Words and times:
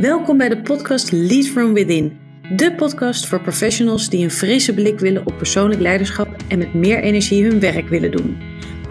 Welkom 0.00 0.38
bij 0.38 0.48
de 0.48 0.60
podcast 0.60 1.12
Lead 1.12 1.46
From 1.46 1.72
Within. 1.74 2.18
De 2.56 2.74
podcast 2.74 3.26
voor 3.26 3.40
professionals 3.40 4.08
die 4.08 4.24
een 4.24 4.30
frisse 4.30 4.74
blik 4.74 4.98
willen 4.98 5.26
op 5.26 5.36
persoonlijk 5.36 5.80
leiderschap 5.80 6.36
en 6.48 6.58
met 6.58 6.74
meer 6.74 7.02
energie 7.02 7.44
hun 7.44 7.60
werk 7.60 7.88
willen 7.88 8.10
doen. 8.10 8.36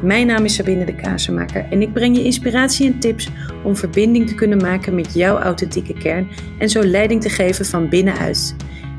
Mijn 0.02 0.28
naam 0.28 0.46
is 0.46 0.56
Sabine 0.56 0.86
de 0.86 0.96
Kazenmaker 0.96 1.66
en 1.70 1.82
ik 1.82 1.94
breng 1.94 2.18
je 2.18 2.24
inspiratie 2.24 2.88
en 2.88 3.00
tips 3.00 3.30
om 3.64 3.76
verbinding 3.76 4.28
te 4.28 4.36
kunnen 4.36 4.58
maken 4.58 4.96
met 4.96 5.14
jouw 5.14 5.38
authentieke 5.38 5.94
kern 5.94 6.28
en 6.60 6.70
zo 6.70 6.84
leiding 6.84 7.22
te 7.22 7.30
geven 7.30 7.66
van 7.66 7.90
binnenuit. 7.90 8.56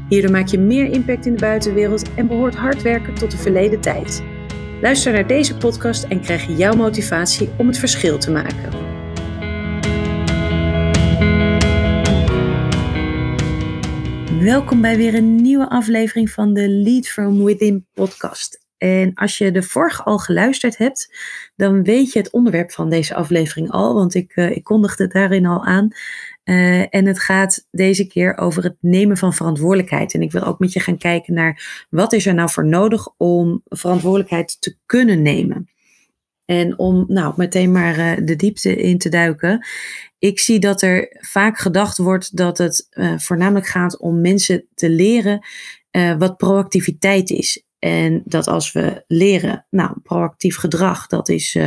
Hierdoor 0.09 0.31
maak 0.31 0.49
je 0.49 0.59
meer 0.59 0.91
impact 0.93 1.27
in 1.27 1.35
de 1.35 1.41
buitenwereld 1.41 2.15
en 2.15 2.27
behoort 2.27 2.55
hard 2.55 2.83
werken 2.83 3.15
tot 3.15 3.31
de 3.31 3.37
verleden 3.37 3.81
tijd. 3.81 4.23
Luister 4.81 5.13
naar 5.13 5.27
deze 5.27 5.57
podcast 5.57 6.05
en 6.05 6.21
krijg 6.21 6.59
jouw 6.59 6.75
motivatie 6.75 7.49
om 7.57 7.67
het 7.67 7.79
verschil 7.79 8.19
te 8.19 8.31
maken. 8.31 8.94
Welkom 14.45 14.81
bij 14.81 14.97
weer 14.97 15.15
een 15.15 15.37
nieuwe 15.37 15.69
aflevering 15.69 16.31
van 16.31 16.55
de 16.55 16.69
Lead 16.69 17.09
From 17.09 17.45
Within 17.45 17.87
podcast. 17.93 18.67
En 18.79 19.15
als 19.15 19.39
je 19.39 19.51
de 19.51 19.63
vorige 19.63 20.03
al 20.03 20.19
geluisterd 20.19 20.77
hebt, 20.77 21.17
dan 21.57 21.83
weet 21.83 22.13
je 22.13 22.19
het 22.19 22.31
onderwerp 22.31 22.73
van 22.73 22.91
deze 22.91 23.15
aflevering 23.15 23.71
al, 23.71 23.95
want 23.95 24.15
ik, 24.15 24.37
uh, 24.37 24.57
ik 24.57 24.65
kondigde 24.65 25.03
het 25.03 25.13
daarin 25.13 25.47
al 25.47 25.65
aan. 25.65 25.89
Uh, 26.45 26.95
en 26.95 27.07
het 27.07 27.21
gaat 27.21 27.67
deze 27.71 28.07
keer 28.07 28.37
over 28.37 28.63
het 28.63 28.77
nemen 28.81 29.17
van 29.17 29.33
verantwoordelijkheid. 29.33 30.15
En 30.15 30.23
ik 30.23 30.33
wil 30.33 30.43
ook 30.45 30.59
met 30.59 30.73
je 30.73 30.81
gaan 30.81 30.99
kijken 30.99 31.35
naar 31.35 31.87
wat 31.91 32.13
is 32.13 32.27
er 32.27 32.35
nou 32.35 32.51
voor 32.51 32.67
nodig 32.67 33.09
om 33.17 33.63
verantwoordelijkheid 33.65 34.61
te 34.61 34.77
kunnen 34.87 35.23
nemen. 35.23 35.74
En 36.45 36.79
om 36.79 37.05
nou 37.09 37.35
meteen 37.37 37.73
maar 37.73 37.99
uh, 37.99 38.27
de 38.27 38.37
diepte 38.37 38.77
in 38.77 38.99
te 38.99 39.09
duiken. 39.09 39.67
Ik 40.19 40.39
zie 40.39 40.59
dat 40.59 40.83
er 40.83 41.17
vaak 41.21 41.59
gedacht 41.59 41.99
wordt 41.99 42.37
dat 42.37 42.59
het 42.59 42.87
uh, 42.91 43.19
voornamelijk 43.19 43.67
gaat 43.67 43.99
om 43.99 44.21
mensen 44.21 44.67
te 44.75 44.91
leren 44.91 45.47
uh, 45.91 46.17
wat 46.19 46.37
proactiviteit 46.37 47.31
is. 47.31 47.65
En 47.79 48.23
dat 48.25 48.47
als 48.47 48.73
we 48.73 49.05
leren, 49.07 49.67
nou, 49.71 50.01
proactief 50.03 50.57
gedrag, 50.57 51.07
dat 51.07 51.29
is 51.29 51.59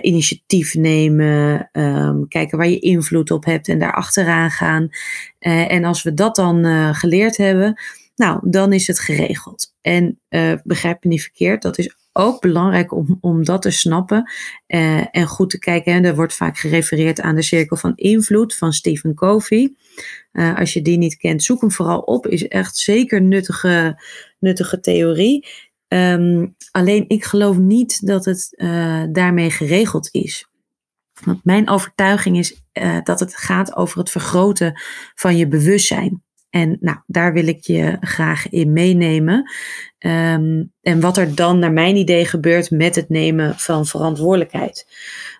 initiatief 0.00 0.74
nemen, 0.74 1.68
um, 1.72 2.28
kijken 2.28 2.58
waar 2.58 2.68
je 2.68 2.78
invloed 2.78 3.30
op 3.30 3.44
hebt 3.44 3.68
en 3.68 3.78
daar 3.78 3.94
achteraan 3.94 4.50
gaan. 4.50 4.88
en 5.38 5.84
als 5.84 6.02
we 6.02 6.14
dat 6.14 6.36
dan 6.36 6.64
geleerd 6.94 7.36
hebben, 7.36 7.80
nou, 8.14 8.50
dan 8.50 8.72
is 8.72 8.86
het 8.86 8.98
geregeld. 8.98 9.74
En 9.80 10.20
begrijp 10.64 11.04
me 11.04 11.10
niet 11.10 11.22
verkeerd, 11.22 11.62
dat 11.62 11.78
is 11.78 12.01
ook 12.12 12.40
belangrijk 12.40 12.92
om, 12.92 13.18
om 13.20 13.44
dat 13.44 13.62
te 13.62 13.70
snappen 13.70 14.30
uh, 14.66 15.16
en 15.16 15.26
goed 15.26 15.50
te 15.50 15.58
kijken. 15.58 15.92
En 15.92 16.04
er 16.04 16.14
wordt 16.14 16.34
vaak 16.34 16.58
gerefereerd 16.58 17.20
aan 17.20 17.34
de 17.34 17.42
cirkel 17.42 17.76
van 17.76 17.92
invloed 17.94 18.56
van 18.56 18.72
Stephen 18.72 19.14
Covey. 19.14 19.74
Uh, 20.32 20.58
als 20.58 20.72
je 20.72 20.82
die 20.82 20.98
niet 20.98 21.16
kent, 21.16 21.42
zoek 21.42 21.60
hem 21.60 21.72
vooral 21.72 22.00
op. 22.00 22.26
Is 22.26 22.48
echt 22.48 22.76
zeker 22.76 23.22
nuttige, 23.22 24.02
nuttige 24.38 24.80
theorie. 24.80 25.48
Um, 25.88 26.56
alleen 26.70 27.04
ik 27.08 27.24
geloof 27.24 27.58
niet 27.58 28.06
dat 28.06 28.24
het 28.24 28.52
uh, 28.56 29.02
daarmee 29.12 29.50
geregeld 29.50 30.08
is. 30.12 30.46
Want 31.24 31.44
mijn 31.44 31.68
overtuiging 31.68 32.38
is 32.38 32.62
dat 33.04 33.20
het 33.20 33.36
gaat 33.36 33.76
over 33.76 33.98
het 33.98 34.10
vergroten 34.10 34.80
van 35.14 35.36
je 35.36 35.48
bewustzijn. 35.48 36.22
En 36.52 36.76
nou, 36.80 36.98
daar 37.06 37.32
wil 37.32 37.46
ik 37.46 37.60
je 37.60 37.96
graag 38.00 38.48
in 38.48 38.72
meenemen. 38.72 39.50
Um, 39.98 40.72
en 40.82 41.00
wat 41.00 41.16
er 41.16 41.34
dan 41.34 41.58
naar 41.58 41.72
mijn 41.72 41.96
idee 41.96 42.24
gebeurt 42.24 42.70
met 42.70 42.94
het 42.94 43.08
nemen 43.08 43.58
van 43.58 43.86
verantwoordelijkheid. 43.86 44.86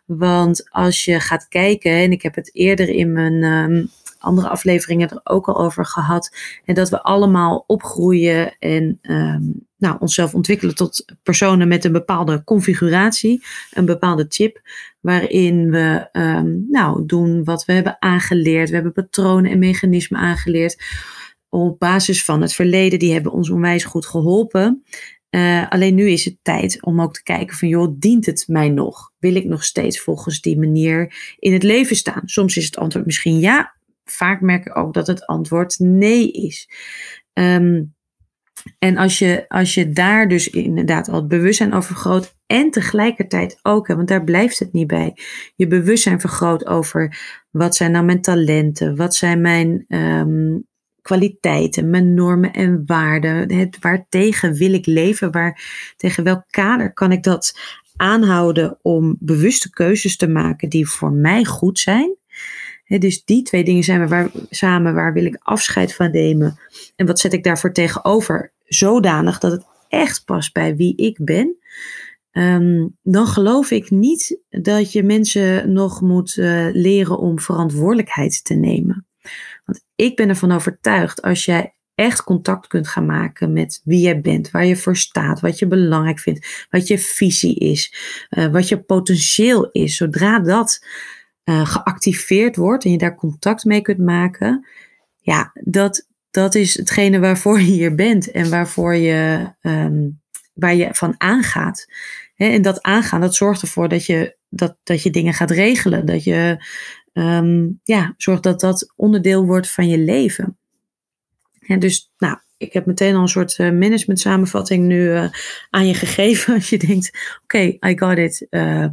Want 0.06 0.70
als 0.70 1.04
je 1.04 1.20
gaat 1.20 1.48
kijken, 1.48 1.92
en 1.92 2.12
ik 2.12 2.22
heb 2.22 2.34
het 2.34 2.54
eerder 2.54 2.88
in 2.88 3.12
mijn 3.12 3.42
um, 3.42 3.88
andere 4.18 4.48
afleveringen 4.48 5.10
er 5.10 5.20
ook 5.24 5.48
al 5.48 5.58
over 5.58 5.86
gehad. 5.86 6.36
En 6.64 6.74
dat 6.74 6.88
we 6.88 7.02
allemaal 7.02 7.64
opgroeien 7.66 8.56
en 8.58 8.98
um, 9.02 9.66
nou, 9.76 9.96
onszelf 9.98 10.34
ontwikkelen 10.34 10.74
tot 10.74 11.04
personen 11.22 11.68
met 11.68 11.84
een 11.84 11.92
bepaalde 11.92 12.44
configuratie, 12.44 13.44
een 13.70 13.84
bepaalde 13.84 14.26
chip, 14.28 14.60
waarin 15.02 15.70
we 15.70 16.08
um, 16.12 16.66
nou, 16.70 17.06
doen 17.06 17.44
wat 17.44 17.64
we 17.64 17.72
hebben 17.72 17.96
aangeleerd. 17.98 18.68
We 18.68 18.74
hebben 18.74 18.92
patronen 18.92 19.50
en 19.50 19.58
mechanismen 19.58 20.20
aangeleerd 20.20 20.82
op 21.48 21.78
basis 21.78 22.24
van 22.24 22.40
het 22.40 22.54
verleden. 22.54 22.98
Die 22.98 23.12
hebben 23.12 23.32
ons 23.32 23.50
onwijs 23.50 23.84
goed 23.84 24.06
geholpen. 24.06 24.84
Uh, 25.30 25.70
alleen 25.70 25.94
nu 25.94 26.08
is 26.08 26.24
het 26.24 26.36
tijd 26.42 26.82
om 26.82 27.00
ook 27.00 27.14
te 27.14 27.22
kijken 27.22 27.56
van 27.56 27.68
joh, 27.68 27.94
dient 27.98 28.26
het 28.26 28.44
mij 28.46 28.68
nog? 28.68 29.12
Wil 29.18 29.34
ik 29.34 29.44
nog 29.44 29.64
steeds 29.64 30.00
volgens 30.00 30.40
die 30.40 30.58
manier 30.58 31.14
in 31.38 31.52
het 31.52 31.62
leven 31.62 31.96
staan? 31.96 32.22
Soms 32.24 32.56
is 32.56 32.64
het 32.64 32.76
antwoord 32.76 33.06
misschien 33.06 33.38
ja, 33.38 33.74
vaak 34.04 34.40
merk 34.40 34.66
ik 34.66 34.76
ook 34.76 34.94
dat 34.94 35.06
het 35.06 35.26
antwoord 35.26 35.78
nee 35.78 36.30
is. 36.30 36.68
Um, 37.32 37.94
en 38.78 38.96
als 38.96 39.18
je, 39.18 39.44
als 39.48 39.74
je 39.74 39.90
daar 39.90 40.28
dus 40.28 40.50
inderdaad 40.50 41.08
al 41.08 41.14
het 41.14 41.28
bewustzijn 41.28 41.72
over 41.72 41.94
vergroot 41.94 42.34
en 42.46 42.70
tegelijkertijd 42.70 43.58
ook, 43.62 43.86
want 43.86 44.08
daar 44.08 44.24
blijft 44.24 44.58
het 44.58 44.72
niet 44.72 44.86
bij, 44.86 45.16
je 45.56 45.66
bewustzijn 45.66 46.20
vergroot 46.20 46.66
over 46.66 47.18
wat 47.50 47.76
zijn 47.76 47.90
nou 47.90 48.04
mijn 48.04 48.20
talenten, 48.20 48.96
wat 48.96 49.14
zijn 49.14 49.40
mijn 49.40 49.84
um, 49.88 50.66
kwaliteiten, 51.02 51.90
mijn 51.90 52.14
normen 52.14 52.52
en 52.52 52.82
waarden, 52.86 53.52
het, 53.52 53.76
waar 53.80 54.06
tegen 54.08 54.54
wil 54.54 54.72
ik 54.72 54.86
leven, 54.86 55.32
waar, 55.32 55.62
tegen 55.96 56.24
welk 56.24 56.44
kader 56.46 56.92
kan 56.92 57.12
ik 57.12 57.22
dat 57.22 57.58
aanhouden 57.96 58.78
om 58.82 59.16
bewuste 59.18 59.70
keuzes 59.70 60.16
te 60.16 60.28
maken 60.28 60.68
die 60.68 60.88
voor 60.88 61.12
mij 61.12 61.44
goed 61.44 61.78
zijn 61.78 62.16
dus 62.98 63.24
die 63.24 63.42
twee 63.42 63.64
dingen 63.64 63.82
zijn 63.82 64.00
we 64.00 64.06
waar, 64.06 64.30
samen. 64.50 64.94
Waar 64.94 65.12
wil 65.12 65.24
ik 65.24 65.36
afscheid 65.38 65.94
van 65.94 66.10
nemen? 66.10 66.58
En 66.96 67.06
wat 67.06 67.20
zet 67.20 67.32
ik 67.32 67.44
daarvoor 67.44 67.72
tegenover? 67.72 68.52
Zodanig 68.64 69.38
dat 69.38 69.52
het 69.52 69.64
echt 69.88 70.24
past 70.24 70.52
bij 70.52 70.76
wie 70.76 70.96
ik 70.96 71.18
ben. 71.24 71.56
Um, 72.32 72.96
dan 73.02 73.26
geloof 73.26 73.70
ik 73.70 73.90
niet 73.90 74.40
dat 74.50 74.92
je 74.92 75.02
mensen 75.02 75.72
nog 75.72 76.00
moet 76.00 76.36
uh, 76.36 76.68
leren 76.72 77.18
om 77.18 77.40
verantwoordelijkheid 77.40 78.44
te 78.44 78.54
nemen. 78.54 79.06
Want 79.64 79.84
ik 79.96 80.16
ben 80.16 80.28
ervan 80.28 80.52
overtuigd, 80.52 81.22
als 81.22 81.44
jij 81.44 81.74
echt 81.94 82.24
contact 82.24 82.66
kunt 82.66 82.88
gaan 82.88 83.06
maken 83.06 83.52
met 83.52 83.80
wie 83.84 84.00
jij 84.00 84.20
bent, 84.20 84.50
waar 84.50 84.66
je 84.66 84.76
voor 84.76 84.96
staat, 84.96 85.40
wat 85.40 85.58
je 85.58 85.66
belangrijk 85.66 86.18
vindt, 86.18 86.66
wat 86.70 86.86
je 86.86 86.98
visie 86.98 87.58
is, 87.58 87.94
uh, 88.30 88.46
wat 88.46 88.68
je 88.68 88.82
potentieel 88.82 89.70
is, 89.70 89.96
zodra 89.96 90.38
dat 90.38 90.86
uh, 91.44 91.66
geactiveerd 91.66 92.56
wordt 92.56 92.84
en 92.84 92.90
je 92.90 92.98
daar 92.98 93.14
contact 93.14 93.64
mee 93.64 93.80
kunt 93.80 93.98
maken, 93.98 94.66
ja, 95.16 95.52
dat, 95.54 96.06
dat 96.30 96.54
is 96.54 96.76
hetgene 96.76 97.18
waarvoor 97.18 97.60
je 97.60 97.64
hier 97.64 97.94
bent 97.94 98.30
en 98.30 98.50
waarvoor 98.50 98.94
je, 98.94 99.52
um, 99.62 100.20
waar 100.54 100.74
je 100.74 100.88
van 100.92 101.14
aangaat. 101.18 101.86
En 102.36 102.62
dat 102.62 102.82
aangaan, 102.82 103.20
dat 103.20 103.34
zorgt 103.34 103.62
ervoor 103.62 103.88
dat 103.88 104.06
je, 104.06 104.36
dat, 104.48 104.76
dat 104.82 105.02
je 105.02 105.10
dingen 105.10 105.34
gaat 105.34 105.50
regelen. 105.50 106.06
Dat 106.06 106.24
je 106.24 106.64
um, 107.12 107.80
ja, 107.84 108.14
zorgt 108.16 108.42
dat 108.42 108.60
dat 108.60 108.92
onderdeel 108.96 109.44
wordt 109.44 109.70
van 109.70 109.88
je 109.88 109.98
leven. 109.98 110.56
En 111.60 111.78
dus, 111.78 112.12
nou, 112.18 112.38
ik 112.56 112.72
heb 112.72 112.86
meteen 112.86 113.14
al 113.14 113.22
een 113.22 113.28
soort 113.28 113.58
uh, 113.58 113.70
management 113.70 114.20
samenvatting 114.20 114.86
nu 114.86 115.00
uh, 115.00 115.28
aan 115.70 115.86
je 115.86 115.94
gegeven. 115.94 116.54
Als 116.54 116.70
je 116.70 116.78
denkt, 116.78 117.36
oké, 117.42 117.58
I 117.58 117.98
got 117.98 118.18
it. 118.18 118.46
Uh, 118.50 118.86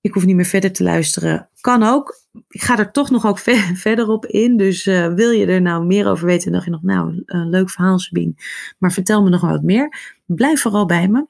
ik 0.00 0.14
hoef 0.14 0.24
niet 0.24 0.36
meer 0.36 0.44
verder 0.44 0.72
te 0.72 0.82
luisteren. 0.82 1.48
Kan 1.60 1.82
ook. 1.82 2.18
Ik 2.48 2.62
ga 2.62 2.78
er 2.78 2.92
toch 2.92 3.10
nog 3.10 3.26
ook 3.26 3.38
verder 3.86 4.08
op 4.08 4.26
in. 4.26 4.56
Dus 4.56 4.86
uh, 4.86 5.12
wil 5.12 5.30
je 5.30 5.46
er 5.46 5.62
nou 5.62 5.84
meer 5.84 6.06
over 6.06 6.26
weten, 6.26 6.44
dan 6.44 6.52
dacht 6.52 6.64
je 6.64 6.70
nog, 6.70 6.82
nou, 6.82 7.22
een 7.26 7.48
leuk 7.48 7.70
verhaal, 7.70 7.98
Sabine. 7.98 8.34
Maar 8.78 8.92
vertel 8.92 9.22
me 9.22 9.28
nog 9.28 9.40
wat 9.40 9.62
meer. 9.62 10.16
Blijf 10.26 10.60
vooral 10.60 10.86
bij 10.86 11.08
me. 11.08 11.26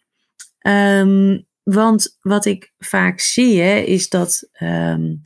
Um, 0.69 1.49
want 1.63 2.19
wat 2.21 2.45
ik 2.45 2.73
vaak 2.79 3.21
zie, 3.21 3.61
hè, 3.61 3.79
is 3.79 4.09
dat 4.09 4.49
um, 4.63 5.21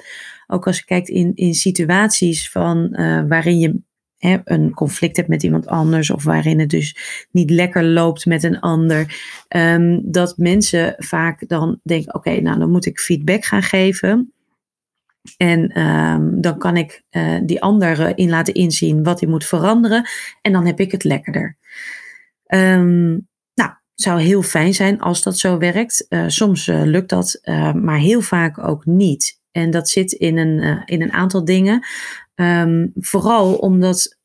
ook 0.46 0.66
als 0.66 0.78
je 0.78 0.84
kijkt 0.84 1.08
in, 1.08 1.34
in 1.34 1.54
situaties 1.54 2.50
van 2.50 2.88
uh, 2.92 3.24
waarin 3.28 3.58
je 3.58 3.80
een 4.44 4.74
conflict 4.74 5.16
hebt 5.16 5.28
met 5.28 5.42
iemand 5.42 5.66
anders 5.66 6.10
of 6.10 6.24
waarin 6.24 6.60
het 6.60 6.70
dus 6.70 6.96
niet 7.30 7.50
lekker 7.50 7.84
loopt 7.84 8.26
met 8.26 8.42
een 8.42 8.60
ander, 8.60 9.20
um, 9.48 10.00
dat 10.04 10.36
mensen 10.36 10.94
vaak 10.98 11.48
dan 11.48 11.80
denken: 11.82 12.14
oké, 12.14 12.40
nou 12.40 12.58
dan 12.58 12.70
moet 12.70 12.86
ik 12.86 13.00
feedback 13.00 13.44
gaan 13.44 13.62
geven. 13.62 14.32
En 15.36 15.80
um, 15.80 16.40
dan 16.40 16.58
kan 16.58 16.76
ik 16.76 17.02
uh, 17.10 17.38
die 17.44 17.62
ander 17.62 18.18
in 18.18 18.28
laten 18.28 18.54
inzien 18.54 19.02
wat 19.02 19.20
hij 19.20 19.28
moet 19.28 19.44
veranderen. 19.44 20.08
En 20.42 20.52
dan 20.52 20.66
heb 20.66 20.80
ik 20.80 20.92
het 20.92 21.04
lekkerder. 21.04 21.56
Um, 22.46 23.28
nou, 23.54 23.70
zou 23.94 24.20
heel 24.20 24.42
fijn 24.42 24.74
zijn 24.74 25.00
als 25.00 25.22
dat 25.22 25.38
zo 25.38 25.58
werkt. 25.58 26.06
Uh, 26.08 26.24
soms 26.26 26.66
lukt 26.66 27.08
dat, 27.08 27.40
maar 27.74 27.98
heel 27.98 28.20
vaak 28.20 28.58
ook 28.58 28.86
niet. 28.86 29.40
En 29.50 29.70
dat 29.70 29.88
zit 29.88 30.12
in 30.12 30.38
een, 30.38 30.82
in 30.84 31.02
een 31.02 31.12
aantal 31.12 31.44
dingen. 31.44 31.86
Um, 32.34 32.92
vooral 32.94 33.54
omdat 33.54 34.16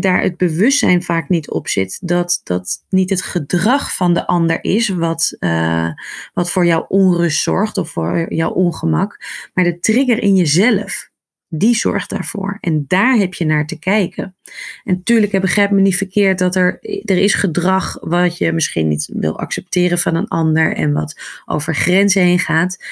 daar 0.00 0.22
het 0.22 0.36
bewustzijn 0.36 1.02
vaak 1.02 1.28
niet 1.28 1.50
op 1.50 1.68
zit 1.68 1.98
dat 2.02 2.40
dat 2.44 2.84
niet 2.88 3.10
het 3.10 3.22
gedrag 3.22 3.94
van 3.94 4.14
de 4.14 4.26
ander 4.26 4.64
is 4.64 4.88
wat, 4.88 5.36
uh, 5.40 5.88
wat 6.34 6.50
voor 6.50 6.66
jouw 6.66 6.84
onrust 6.88 7.42
zorgt 7.42 7.78
of 7.78 7.90
voor 7.90 8.34
jouw 8.34 8.50
ongemak, 8.50 9.18
maar 9.54 9.64
de 9.64 9.78
trigger 9.78 10.22
in 10.22 10.36
jezelf. 10.36 11.12
die 11.48 11.74
zorgt 11.74 12.10
daarvoor. 12.10 12.58
En 12.60 12.84
daar 12.88 13.16
heb 13.16 13.34
je 13.34 13.44
naar 13.44 13.66
te 13.66 13.78
kijken. 13.78 14.36
En 14.84 14.94
natuurlijk, 14.94 15.40
begrijp 15.40 15.70
me 15.70 15.80
niet 15.80 15.96
verkeerd 15.96 16.38
dat 16.38 16.54
er, 16.54 16.78
er 17.04 17.18
is 17.18 17.34
gedrag 17.34 17.98
wat 18.00 18.38
je 18.38 18.52
misschien 18.52 18.88
niet 18.88 19.10
wil 19.12 19.38
accepteren 19.38 19.98
van 19.98 20.14
een 20.14 20.28
ander 20.28 20.76
en 20.76 20.92
wat 20.92 21.20
over 21.44 21.74
grenzen 21.74 22.22
heen 22.22 22.38
gaat. 22.38 22.84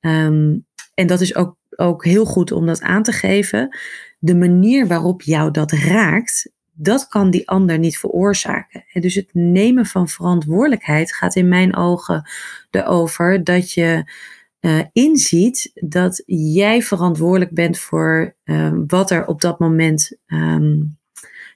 Ehm, 0.00 0.56
en 0.94 1.06
dat 1.06 1.20
is 1.20 1.34
ook, 1.34 1.56
ook 1.80 2.04
heel 2.04 2.24
goed 2.24 2.52
om 2.52 2.66
dat 2.66 2.80
aan 2.80 3.02
te 3.02 3.12
geven. 3.12 3.76
De 4.18 4.36
manier 4.36 4.86
waarop 4.86 5.22
jou 5.22 5.50
dat 5.50 5.72
raakt, 5.72 6.52
dat 6.72 7.08
kan 7.08 7.30
die 7.30 7.48
ander 7.48 7.78
niet 7.78 7.98
veroorzaken. 7.98 8.84
Dus 8.92 9.14
het 9.14 9.28
nemen 9.32 9.86
van 9.86 10.08
verantwoordelijkheid 10.08 11.14
gaat 11.14 11.34
in 11.34 11.48
mijn 11.48 11.76
ogen 11.76 12.30
erover 12.70 13.44
dat 13.44 13.72
je 13.72 14.12
uh, 14.60 14.80
inziet 14.92 15.70
dat 15.74 16.22
jij 16.26 16.82
verantwoordelijk 16.82 17.54
bent 17.54 17.78
voor 17.78 18.36
uh, 18.44 18.72
wat 18.86 19.10
er 19.10 19.26
op 19.26 19.40
dat 19.40 19.58
moment 19.58 20.16
um, 20.26 20.98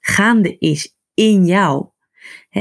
gaande 0.00 0.58
is 0.58 0.96
in 1.14 1.44
jou. 1.44 1.88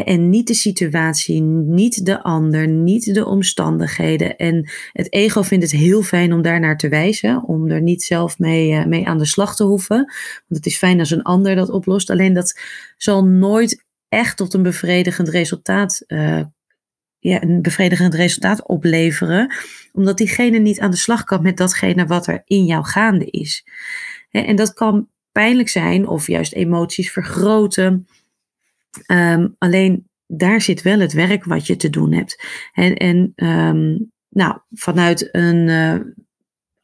En 0.01 0.29
niet 0.29 0.47
de 0.47 0.53
situatie, 0.53 1.41
niet 1.41 2.05
de 2.05 2.23
ander, 2.23 2.67
niet 2.67 3.13
de 3.13 3.25
omstandigheden. 3.25 4.37
En 4.37 4.69
het 4.91 5.13
ego 5.13 5.41
vindt 5.41 5.63
het 5.63 5.81
heel 5.81 6.01
fijn 6.01 6.33
om 6.33 6.41
daar 6.41 6.59
naar 6.59 6.77
te 6.77 6.89
wijzen, 6.89 7.43
om 7.43 7.69
er 7.69 7.81
niet 7.81 8.03
zelf 8.03 8.39
mee, 8.39 8.71
uh, 8.71 8.85
mee 8.85 9.07
aan 9.07 9.17
de 9.17 9.25
slag 9.25 9.55
te 9.55 9.63
hoeven. 9.63 9.97
Want 9.97 10.47
het 10.47 10.65
is 10.65 10.77
fijn 10.77 10.99
als 10.99 11.11
een 11.11 11.21
ander 11.21 11.55
dat 11.55 11.69
oplost. 11.69 12.09
Alleen 12.09 12.33
dat 12.33 12.59
zal 12.97 13.25
nooit 13.25 13.83
echt 14.09 14.37
tot 14.37 14.53
een 14.53 14.63
bevredigend 14.63 15.29
resultaat 15.29 16.05
ja, 17.23 17.41
een 17.41 17.61
bevredigend 17.61 18.13
resultaat 18.13 18.67
opleveren, 18.67 19.55
omdat 19.91 20.17
diegene 20.17 20.57
niet 20.57 20.79
aan 20.79 20.91
de 20.91 20.97
slag 20.97 21.23
kan 21.23 21.41
met 21.41 21.57
datgene 21.57 22.05
wat 22.05 22.27
er 22.27 22.41
in 22.45 22.65
jou 22.65 22.85
gaande 22.85 23.25
is. 23.25 23.65
En 24.31 24.55
dat 24.55 24.73
kan 24.73 25.07
pijnlijk 25.31 25.69
zijn 25.69 26.07
of 26.07 26.27
juist 26.27 26.53
emoties 26.53 27.11
vergroten. 27.11 28.07
Um, 29.07 29.55
alleen 29.57 30.07
daar 30.27 30.61
zit 30.61 30.81
wel 30.81 30.99
het 30.99 31.13
werk 31.13 31.43
wat 31.43 31.67
je 31.67 31.75
te 31.75 31.89
doen 31.89 32.13
hebt. 32.13 32.43
En, 32.73 32.95
en 32.95 33.33
um, 33.35 34.11
nou, 34.29 34.59
vanuit 34.71 35.29
een 35.31 35.67
uh, 35.67 35.99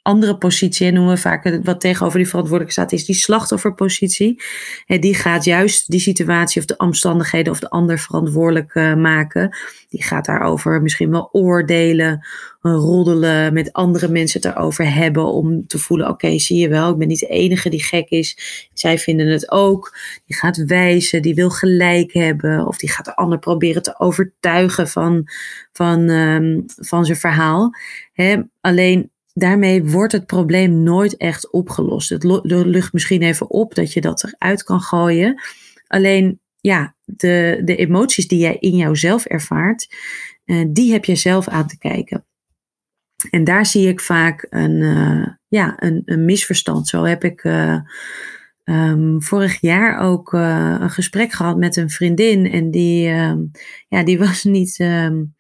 andere 0.09 0.37
positie, 0.37 0.87
en 0.87 0.93
noemen 0.93 1.13
we 1.13 1.19
vaak 1.19 1.59
wat 1.63 1.81
tegenover 1.81 2.17
die 2.17 2.27
verantwoordelijke 2.27 2.79
staat, 2.81 2.91
is 2.91 3.05
die 3.05 3.15
slachtofferpositie. 3.15 4.41
En 4.85 4.99
die 4.99 5.15
gaat 5.15 5.43
juist 5.43 5.91
die 5.91 5.99
situatie 5.99 6.61
of 6.61 6.67
de 6.67 6.77
omstandigheden 6.77 7.51
of 7.53 7.59
de 7.59 7.69
ander 7.69 7.99
verantwoordelijk 7.99 8.75
uh, 8.75 8.95
maken. 8.95 9.57
Die 9.89 10.03
gaat 10.03 10.25
daarover 10.25 10.81
misschien 10.81 11.11
wel 11.11 11.29
oordelen, 11.31 12.27
roddelen, 12.61 13.53
met 13.53 13.73
andere 13.73 14.07
mensen 14.07 14.41
het 14.41 14.51
erover 14.51 14.93
hebben 14.93 15.25
om 15.25 15.67
te 15.67 15.79
voelen, 15.79 16.09
oké, 16.09 16.39
zie 16.39 16.57
je 16.57 16.69
wel, 16.69 16.91
ik 16.91 16.97
ben 16.97 17.07
niet 17.07 17.19
de 17.19 17.27
enige 17.27 17.69
die 17.69 17.83
gek 17.83 18.09
is. 18.09 18.37
Zij 18.73 18.97
vinden 18.97 19.27
het 19.27 19.51
ook. 19.51 19.97
Die 20.25 20.37
gaat 20.37 20.65
wijzen, 20.65 21.21
die 21.21 21.35
wil 21.35 21.49
gelijk 21.49 22.13
hebben 22.13 22.67
of 22.67 22.77
die 22.77 22.89
gaat 22.89 23.05
de 23.05 23.15
ander 23.15 23.39
proberen 23.39 23.81
te 23.81 23.99
overtuigen 23.99 24.87
van, 24.87 25.27
van, 25.73 26.09
um, 26.09 26.63
van 26.65 27.05
zijn 27.05 27.17
verhaal. 27.17 27.71
Alleen 28.61 29.11
daarmee 29.39 29.83
wordt 29.83 30.13
het 30.13 30.25
probleem 30.25 30.83
nooit 30.83 31.17
echt 31.17 31.51
opgelost. 31.51 32.09
Het 32.09 32.23
lucht 32.43 32.93
misschien 32.93 33.21
even 33.21 33.49
op 33.49 33.75
dat 33.75 33.93
je 33.93 34.01
dat 34.01 34.23
eruit 34.23 34.63
kan 34.63 34.81
gooien. 34.81 35.41
Alleen 35.87 36.39
ja, 36.61 36.95
de, 37.05 37.61
de 37.63 37.75
emoties 37.75 38.27
die 38.27 38.39
jij 38.39 38.57
in 38.59 38.75
jouzelf 38.75 39.25
ervaart, 39.25 39.95
uh, 40.45 40.65
die 40.69 40.91
heb 40.91 41.05
je 41.05 41.15
zelf 41.15 41.47
aan 41.47 41.67
te 41.67 41.77
kijken. 41.77 42.25
En 43.29 43.43
daar 43.43 43.65
zie 43.65 43.87
ik 43.87 43.99
vaak 43.99 44.47
een, 44.49 44.81
uh, 44.81 45.27
ja, 45.47 45.73
een, 45.77 46.01
een, 46.05 46.25
misverstand. 46.25 46.87
Zo 46.87 47.03
heb 47.03 47.23
ik 47.23 47.43
uh, 47.43 47.79
um, 48.63 49.21
vorig 49.21 49.61
jaar 49.61 49.99
ook 49.99 50.33
een 50.33 50.89
gesprek 50.89 51.31
gehad 51.31 51.57
met 51.57 51.75
een 51.75 51.89
vriendin. 51.89 52.51
En 52.51 52.71
die, 52.71 53.07
ehm, 53.09 53.39
ja, 53.87 54.03
die 54.03 54.19
was 54.19 54.43
niet. 54.43 54.79
Um, 54.79 55.37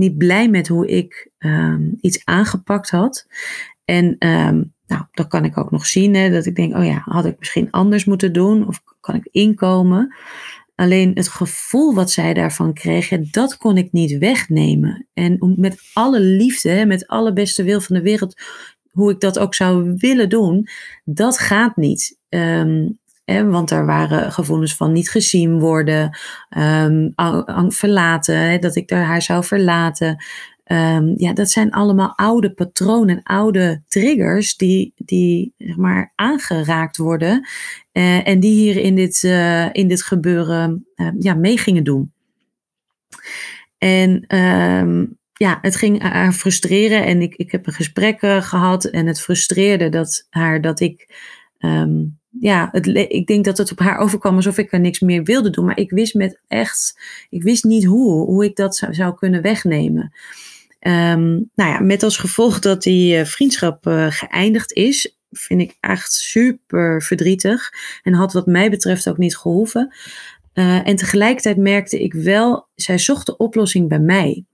niet 0.00 0.18
blij 0.18 0.48
met 0.48 0.68
hoe 0.68 0.88
ik 0.88 1.30
um, 1.38 1.98
iets 2.00 2.24
aangepakt 2.24 2.90
had. 2.90 3.26
En 3.84 4.04
um, 4.04 4.72
nou, 4.86 5.04
dat 5.10 5.26
kan 5.28 5.44
ik 5.44 5.58
ook 5.58 5.70
nog 5.70 5.86
zien. 5.86 6.14
Hè, 6.14 6.30
dat 6.30 6.46
ik 6.46 6.56
denk, 6.56 6.76
oh 6.76 6.84
ja, 6.84 7.02
had 7.04 7.24
ik 7.24 7.38
misschien 7.38 7.70
anders 7.70 8.04
moeten 8.04 8.32
doen? 8.32 8.66
Of 8.66 8.82
kan 9.00 9.14
ik 9.14 9.28
inkomen? 9.30 10.14
Alleen 10.74 11.10
het 11.14 11.28
gevoel 11.28 11.94
wat 11.94 12.10
zij 12.10 12.34
daarvan 12.34 12.72
kreeg, 12.72 13.08
dat 13.30 13.56
kon 13.56 13.76
ik 13.76 13.92
niet 13.92 14.18
wegnemen. 14.18 15.06
En 15.12 15.54
met 15.56 15.90
alle 15.92 16.20
liefde, 16.20 16.86
met 16.86 17.06
alle 17.06 17.32
beste 17.32 17.62
wil 17.62 17.80
van 17.80 17.96
de 17.96 18.02
wereld, 18.02 18.40
hoe 18.90 19.10
ik 19.10 19.20
dat 19.20 19.38
ook 19.38 19.54
zou 19.54 19.94
willen 19.96 20.28
doen, 20.28 20.68
dat 21.04 21.38
gaat 21.38 21.76
niet. 21.76 22.18
Um, 22.28 22.98
want 23.24 23.70
er 23.70 23.86
waren 23.86 24.32
gevoelens 24.32 24.76
van 24.76 24.92
niet 24.92 25.10
gezien 25.10 25.58
worden, 25.58 26.18
um, 26.58 27.12
verlaten, 27.72 28.60
dat 28.60 28.76
ik 28.76 28.90
haar 28.90 29.22
zou 29.22 29.44
verlaten. 29.44 30.24
Um, 30.64 31.14
ja, 31.16 31.32
dat 31.32 31.50
zijn 31.50 31.70
allemaal 31.70 32.12
oude 32.16 32.54
patronen, 32.54 33.22
oude 33.22 33.82
triggers 33.88 34.56
die, 34.56 34.92
die 34.96 35.54
zeg 35.58 35.76
maar, 35.76 36.12
aangeraakt 36.14 36.96
worden 36.96 37.48
uh, 37.92 38.28
en 38.28 38.40
die 38.40 38.52
hier 38.52 38.76
in 38.76 38.94
dit, 38.94 39.22
uh, 39.22 39.72
in 39.72 39.88
dit 39.88 40.02
gebeuren 40.02 40.86
uh, 40.96 41.08
ja, 41.18 41.34
mee 41.34 41.58
gingen 41.58 41.84
doen. 41.84 42.12
En 43.78 44.24
ja, 45.32 45.58
het 45.62 45.76
ging 45.76 46.02
haar 46.02 46.32
frustreren 46.32 47.04
en 47.04 47.22
ik, 47.22 47.34
ik 47.34 47.52
heb 47.52 47.66
een 47.66 47.72
gesprek 47.72 48.18
gehad 48.20 48.84
en 48.84 49.06
het 49.06 49.20
frustreerde 49.20 49.88
dat 49.88 50.26
haar 50.30 50.60
dat 50.60 50.80
ik 50.80 51.14
ja, 52.38 52.68
het, 52.72 52.86
ik 52.86 53.26
denk 53.26 53.44
dat 53.44 53.58
het 53.58 53.70
op 53.70 53.78
haar 53.78 53.98
overkwam 53.98 54.36
alsof 54.36 54.58
ik 54.58 54.72
er 54.72 54.80
niks 54.80 55.00
meer 55.00 55.24
wilde 55.24 55.50
doen. 55.50 55.64
Maar 55.64 55.78
ik 55.78 55.90
wist 55.90 56.14
met 56.14 56.40
echt, 56.48 57.00
ik 57.30 57.42
wist 57.42 57.64
niet 57.64 57.84
hoe, 57.84 58.24
hoe 58.24 58.44
ik 58.44 58.56
dat 58.56 58.76
zou, 58.76 58.94
zou 58.94 59.14
kunnen 59.14 59.42
wegnemen. 59.42 60.12
Um, 60.80 61.50
nou 61.54 61.70
ja, 61.70 61.80
met 61.80 62.02
als 62.02 62.16
gevolg 62.16 62.58
dat 62.58 62.82
die 62.82 63.18
uh, 63.18 63.24
vriendschap 63.24 63.86
uh, 63.86 64.06
geëindigd 64.10 64.72
is, 64.72 65.18
vind 65.30 65.60
ik 65.60 65.76
echt 65.80 66.12
super 66.12 67.02
verdrietig. 67.02 67.70
En 68.02 68.14
had 68.14 68.32
wat 68.32 68.46
mij 68.46 68.70
betreft 68.70 69.08
ook 69.08 69.18
niet 69.18 69.36
gehoeven. 69.36 69.94
Uh, 70.54 70.88
en 70.88 70.96
tegelijkertijd 70.96 71.56
merkte 71.56 72.02
ik 72.02 72.12
wel, 72.12 72.68
zij 72.74 72.98
zocht 72.98 73.26
de 73.26 73.36
oplossing 73.36 73.88
bij 73.88 74.00
mij. 74.00 74.44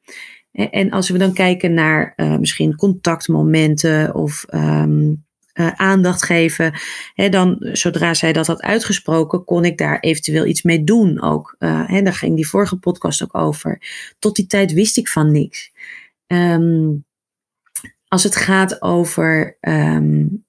En 0.52 0.90
als 0.90 1.08
we 1.08 1.18
dan 1.18 1.32
kijken 1.32 1.74
naar 1.74 2.14
misschien 2.16 2.76
contactmomenten 2.76 4.14
of 4.14 4.44
um, 4.54 5.25
uh, 5.56 5.72
aandacht 5.72 6.22
geven. 6.22 6.72
Hè, 7.14 7.28
dan, 7.28 7.56
zodra 7.60 8.14
zij 8.14 8.32
dat 8.32 8.46
had 8.46 8.62
uitgesproken, 8.62 9.44
kon 9.44 9.64
ik 9.64 9.78
daar 9.78 10.00
eventueel 10.00 10.46
iets 10.46 10.62
mee 10.62 10.84
doen 10.84 11.22
ook. 11.22 11.56
Uh, 11.58 11.88
hè, 11.88 12.02
daar 12.02 12.14
ging 12.14 12.36
die 12.36 12.48
vorige 12.48 12.76
podcast 12.76 13.22
ook 13.22 13.34
over. 13.34 13.80
Tot 14.18 14.36
die 14.36 14.46
tijd 14.46 14.72
wist 14.72 14.96
ik 14.96 15.08
van 15.08 15.32
niks. 15.32 15.72
Um, 16.26 17.04
als 18.08 18.22
het 18.22 18.36
gaat 18.36 18.82
over 18.82 19.56
um, 19.60 20.44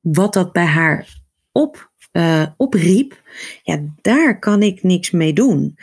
wat 0.00 0.32
dat 0.32 0.52
bij 0.52 0.64
haar 0.64 1.08
op, 1.52 1.90
uh, 2.12 2.46
opriep, 2.56 3.22
ja, 3.62 3.80
daar 4.00 4.38
kan 4.38 4.62
ik 4.62 4.82
niks 4.82 5.10
mee 5.10 5.32
doen. 5.32 5.78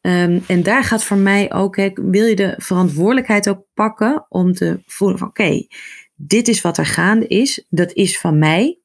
Um, 0.00 0.42
en 0.46 0.62
daar 0.62 0.84
gaat 0.84 1.04
voor 1.04 1.16
mij 1.16 1.52
ook, 1.52 1.76
wil 1.94 2.26
je 2.26 2.36
de 2.36 2.54
verantwoordelijkheid 2.56 3.48
ook 3.48 3.64
pakken 3.74 4.26
om 4.28 4.52
te 4.52 4.80
voelen 4.86 5.18
van 5.18 5.28
oké, 5.28 5.66
dit 6.14 6.48
is 6.48 6.60
wat 6.60 6.78
er 6.78 6.86
gaande 6.86 7.26
is, 7.26 7.66
dat 7.68 7.92
is 7.92 8.18
van 8.18 8.38
mij. 8.38 8.78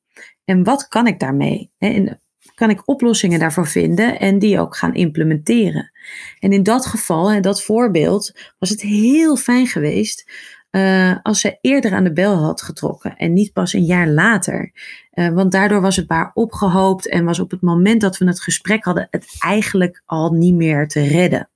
En 0.45 0.63
wat 0.63 0.87
kan 0.87 1.07
ik 1.07 1.19
daarmee? 1.19 1.71
En 1.77 2.21
kan 2.55 2.69
ik 2.69 2.87
oplossingen 2.87 3.39
daarvoor 3.39 3.67
vinden 3.67 4.19
en 4.19 4.39
die 4.39 4.59
ook 4.59 4.75
gaan 4.75 4.93
implementeren? 4.93 5.91
En 6.39 6.51
in 6.51 6.63
dat 6.63 6.85
geval, 6.85 7.31
en 7.31 7.41
dat 7.41 7.63
voorbeeld, 7.63 8.31
was 8.59 8.69
het 8.69 8.81
heel 8.81 9.35
fijn 9.35 9.67
geweest 9.67 10.31
uh, 10.71 11.15
als 11.21 11.39
zij 11.39 11.57
eerder 11.61 11.93
aan 11.93 12.03
de 12.03 12.13
bel 12.13 12.35
had 12.35 12.61
getrokken 12.61 13.17
en 13.17 13.33
niet 13.33 13.53
pas 13.53 13.73
een 13.73 13.85
jaar 13.85 14.07
later. 14.07 14.71
Uh, 15.13 15.29
want 15.29 15.51
daardoor 15.51 15.81
was 15.81 15.95
het 15.95 16.07
waar 16.07 16.31
opgehoopt 16.33 17.07
en 17.07 17.25
was 17.25 17.39
op 17.39 17.51
het 17.51 17.61
moment 17.61 18.01
dat 18.01 18.17
we 18.17 18.25
het 18.25 18.41
gesprek 18.41 18.83
hadden 18.83 19.07
het 19.11 19.35
eigenlijk 19.39 20.03
al 20.05 20.31
niet 20.31 20.55
meer 20.55 20.87
te 20.87 21.01
redden. 21.01 21.49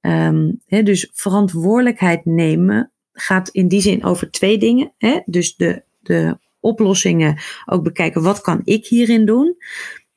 Um, 0.00 0.60
dus 0.66 1.10
verantwoordelijkheid 1.12 2.24
nemen 2.24 2.92
gaat 3.20 3.48
in 3.48 3.68
die 3.68 3.80
zin 3.80 4.04
over 4.04 4.30
twee 4.30 4.58
dingen. 4.58 4.92
Hè? 4.98 5.20
Dus 5.26 5.56
de, 5.56 5.82
de 6.00 6.38
oplossingen 6.60 7.40
ook 7.66 7.82
bekijken, 7.82 8.22
wat 8.22 8.40
kan 8.40 8.60
ik 8.64 8.86
hierin 8.86 9.26
doen? 9.26 9.56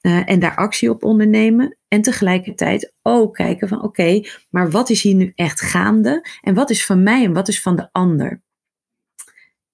Uh, 0.01 0.29
en 0.29 0.39
daar 0.39 0.55
actie 0.55 0.89
op 0.89 1.03
ondernemen. 1.03 1.77
En 1.87 2.01
tegelijkertijd 2.01 2.93
ook 3.01 3.35
kijken 3.35 3.67
van 3.67 3.83
oké, 3.83 4.21
maar 4.49 4.71
wat 4.71 4.89
is 4.89 5.01
hier 5.01 5.15
nu 5.15 5.31
echt 5.35 5.61
gaande? 5.61 6.25
En 6.41 6.53
wat 6.53 6.69
is 6.69 6.85
van 6.85 7.03
mij 7.03 7.23
en 7.23 7.33
wat 7.33 7.47
is 7.47 7.61
van 7.61 7.75
de 7.75 7.89
ander? 7.91 8.41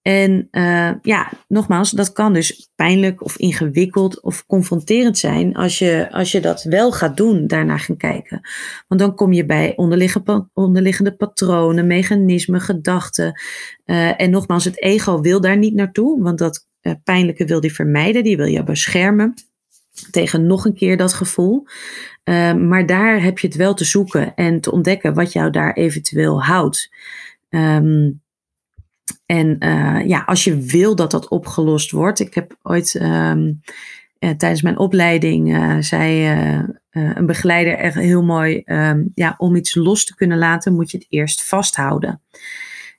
En 0.08 0.48
uh, 0.52 0.92
ja, 1.02 1.32
nogmaals, 1.48 1.92
dat 1.92 2.12
kan 2.12 2.34
dus 2.34 2.70
pijnlijk 2.76 3.24
of 3.24 3.38
ingewikkeld 3.38 4.22
of 4.22 4.46
confronterend 4.46 5.18
zijn 5.18 5.56
als 5.56 5.80
je, 5.80 6.08
als 6.12 6.32
je 6.32 6.42
dat 6.42 6.64
wel 6.64 6.92
gaat 6.92 7.18
doen, 7.18 7.48
daarna 7.48 7.78
gaan 7.78 7.98
kijken. 7.98 8.42
Want 8.88 9.02
dan 9.02 9.16
kom 9.16 9.34
je 9.34 9.46
bij 9.46 9.74
onderliggende, 9.76 11.16
patronen, 11.18 11.88
mechanismen, 11.88 12.62
gedachten. 12.62 13.42
Uh, 13.86 14.22
en 14.22 14.30
nogmaals, 14.30 14.64
het 14.64 14.82
ego 14.82 15.22
wil 15.22 15.42
daar 15.42 15.58
niet 15.58 15.74
naartoe, 15.74 16.24
want 16.24 16.38
dat 16.38 16.68
pijnlijke 17.04 17.46
wil 17.46 17.60
die 17.60 17.74
vermijden, 17.74 18.24
die 18.24 18.38
wil 18.38 18.46
je 18.46 18.64
beschermen 18.64 19.34
tegen 20.12 20.46
nog 20.46 20.66
een 20.66 20.76
keer 20.76 20.98
dat 20.98 21.14
gevoel. 21.14 21.66
Maar 22.58 22.86
daar 22.86 23.24
heb 23.24 23.40
je 23.40 23.48
het 23.48 23.56
wel 23.56 23.74
te 23.74 23.86
zoeken 23.86 24.36
en 24.36 24.62
te 24.62 24.72
ontdekken 24.72 25.14
wat 25.14 25.32
jou 25.34 25.52
daar 25.52 25.74
eventueel 25.74 26.44
houdt. 26.44 26.90
Ehm, 27.50 28.10
en 29.26 29.56
uh, 29.60 30.08
ja, 30.08 30.24
als 30.26 30.44
je 30.44 30.58
wil 30.58 30.96
dat 30.96 31.12
dat 31.12 31.28
opgelost 31.28 31.92
wordt. 31.92 32.20
Ik 32.20 32.34
heb 32.34 32.58
ooit 32.62 33.00
um, 33.02 33.62
uh, 34.20 34.30
tijdens 34.30 34.62
mijn 34.62 34.78
opleiding 34.78 35.56
uh, 35.56 35.78
zei 35.80 36.26
een 36.92 37.26
begeleider 37.26 37.78
echt 37.78 37.96
heel 37.96 38.24
mooi: 38.24 38.64
ja, 39.14 39.36
om 39.38 39.56
iets 39.56 39.76
los 39.76 40.06
te 40.06 40.16
kunnen 40.16 40.38
laten, 40.38 40.76
moet 40.76 40.92
je 40.92 40.98
het 40.98 41.08
eerst 41.10 41.44
vasthouden. 41.44 42.22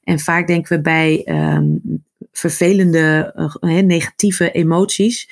En 0.04 0.18
vaak 0.18 0.46
denken 0.46 0.76
we 0.76 0.82
bij 0.82 1.22
vervelende, 2.32 3.34
negatieve 3.84 4.50
emoties 4.50 5.30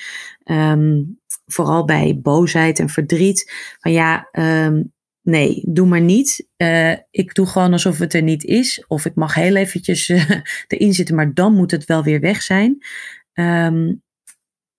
vooral 1.46 1.84
bij 1.84 2.18
boosheid 2.22 2.78
en 2.78 2.88
verdriet. 2.88 3.52
Van 3.80 3.92
ja, 3.92 4.28
nee, 5.26 5.62
doe 5.64 5.86
maar 5.86 6.00
niet. 6.00 6.48
Uh, 6.56 6.92
ik 7.10 7.34
doe 7.34 7.46
gewoon 7.46 7.72
alsof 7.72 7.98
het 7.98 8.14
er 8.14 8.22
niet 8.22 8.44
is. 8.44 8.84
Of 8.88 9.04
ik 9.04 9.14
mag 9.14 9.34
heel 9.34 9.56
eventjes 9.56 10.08
uh, 10.08 10.30
erin 10.68 10.94
zitten, 10.94 11.14
maar 11.14 11.34
dan 11.34 11.54
moet 11.54 11.70
het 11.70 11.84
wel 11.84 12.02
weer 12.02 12.20
weg 12.20 12.42
zijn. 12.42 12.78
Um, 13.32 14.02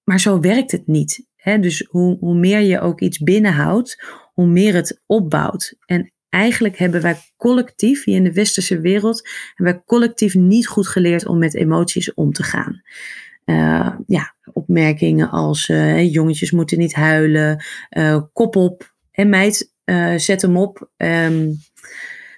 maar 0.04 0.20
zo 0.20 0.40
werkt 0.40 0.72
het 0.72 0.88
niet. 0.88 1.26
Hè? 1.36 1.60
Dus 1.60 1.88
hoe, 1.90 2.18
hoe 2.20 2.36
meer 2.36 2.60
je 2.60 2.80
ook 2.80 3.02
iets 3.02 3.20
binnenhoudt, 3.20 4.04
hoe 4.34 4.48
meer 4.48 4.74
het 4.74 5.02
opbouwt. 5.06 5.76
En 5.86 6.12
eigenlijk 6.30 6.78
hebben 6.78 7.02
wij 7.02 7.18
collectief, 7.38 8.04
hier 8.04 8.16
in 8.16 8.24
de 8.24 8.34
westerse 8.34 8.80
wereld, 8.80 9.30
hebben 9.54 9.76
wij 9.76 9.84
collectief 9.86 10.36
niet 10.36 10.68
goed 10.68 10.88
geleerd 10.88 11.26
om 11.26 11.38
met 11.38 11.56
emoties 11.56 12.14
om 12.14 12.32
te 12.32 12.44
gaan. 12.44 12.82
Uh, 13.46 13.96
ja, 14.08 14.36
opmerkingen 14.54 15.30
als 15.30 15.66
jongetjes 16.12 16.52
moeten 16.52 16.78
niet 16.78 16.94
huilen, 16.94 17.64
kop 18.34 18.56
op 18.56 18.96
en 19.12 19.30
meid, 19.30 19.76
zet 20.16 20.42
hem 20.42 20.58
op, 20.58 20.90
um, 20.98 21.58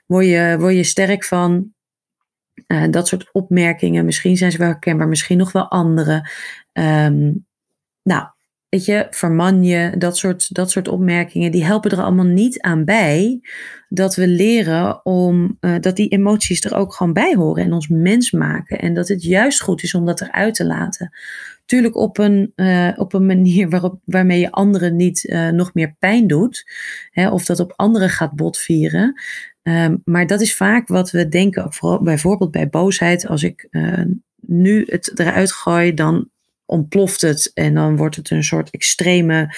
word, 0.06 0.26
je, 0.26 0.56
word 0.60 0.76
je 0.76 0.84
sterk 0.84 1.24
van. 1.26 1.74
dat 2.90 3.08
soort 3.08 3.30
opmerkingen, 3.32 4.06
misschien 4.06 4.38
zijn 4.38 4.52
ze 4.52 4.58
wel 4.58 4.68
herkenbaar, 4.68 5.08
misschien 5.08 5.38
nog 5.38 5.52
wel 5.52 5.70
andere. 5.70 6.30
Um, 6.74 7.46
nou, 8.04 8.28
weet 8.70 8.86
je, 8.86 9.08
verman 9.10 9.64
je, 9.64 9.98
dat 9.98 10.18
soort, 10.18 10.54
dat 10.56 10.72
soort 10.72 10.88
opmerkingen, 10.88 11.52
die 11.52 11.64
helpen 11.64 11.92
er 11.92 12.02
allemaal 12.02 12.26
niet 12.26 12.62
aan 12.62 12.86
bij 12.86 13.42
dat 13.90 14.16
we 14.16 14.28
leren 14.28 15.06
om, 15.06 15.58
uh, 15.62 15.76
dat 15.80 15.96
die 15.96 16.10
emoties 16.10 16.62
er 16.62 16.76
ook 16.76 16.94
gewoon 16.94 17.14
bij 17.14 17.36
horen 17.36 17.64
en 17.64 17.74
ons 17.74 17.88
mens 17.88 18.32
maken. 18.32 18.80
En 18.80 18.94
dat 18.94 19.08
het 19.08 19.24
juist 19.24 19.62
goed 19.62 19.84
is 19.84 19.94
om 19.94 20.06
dat 20.06 20.22
eruit 20.22 20.56
te 20.56 20.66
laten. 20.66 21.18
Tuurlijk 21.66 21.96
op 21.96 22.18
een, 22.18 22.52
uh, 22.56 22.90
op 22.96 23.14
een 23.14 23.26
manier 23.26 23.70
waarop, 23.70 24.00
waarmee 24.06 24.40
je 24.40 24.52
anderen 24.52 24.96
niet 24.96 25.24
uh, 25.24 25.50
nog 25.50 25.74
meer 25.74 25.96
pijn 26.00 26.28
doet, 26.28 26.72
hè, 27.10 27.30
of 27.30 27.46
dat 27.46 27.60
op 27.60 27.74
anderen 27.76 28.10
gaat 28.10 28.36
botvieren. 28.36 29.22
Um, 29.64 30.02
maar 30.04 30.28
dat 30.28 30.42
is 30.42 30.56
vaak 30.56 30.88
wat 30.88 31.12
we 31.12 31.28
denken, 31.28 31.72
bijvoorbeeld 32.02 32.52
bij 32.52 32.70
boosheid. 32.70 33.28
Als 33.28 33.44
ik 33.44 33.70
nu 34.40 34.86
het 34.88 35.20
eruit 35.20 35.52
gooi, 35.52 35.94
dan 35.94 36.30
ontploft 36.70 37.22
het 37.22 37.52
en 37.54 37.74
dan 37.74 37.98
wordt 37.98 38.16
het 38.16 38.30
een 38.30 38.44
soort 38.44 38.70
extreme, 38.70 39.56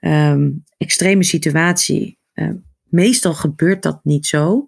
um, 0.00 0.64
extreme 0.76 1.24
situatie. 1.24 2.18
Uh, 2.34 2.50
meestal 2.88 3.34
gebeurt 3.34 3.82
dat 3.82 4.00
niet 4.02 4.26
zo. 4.26 4.64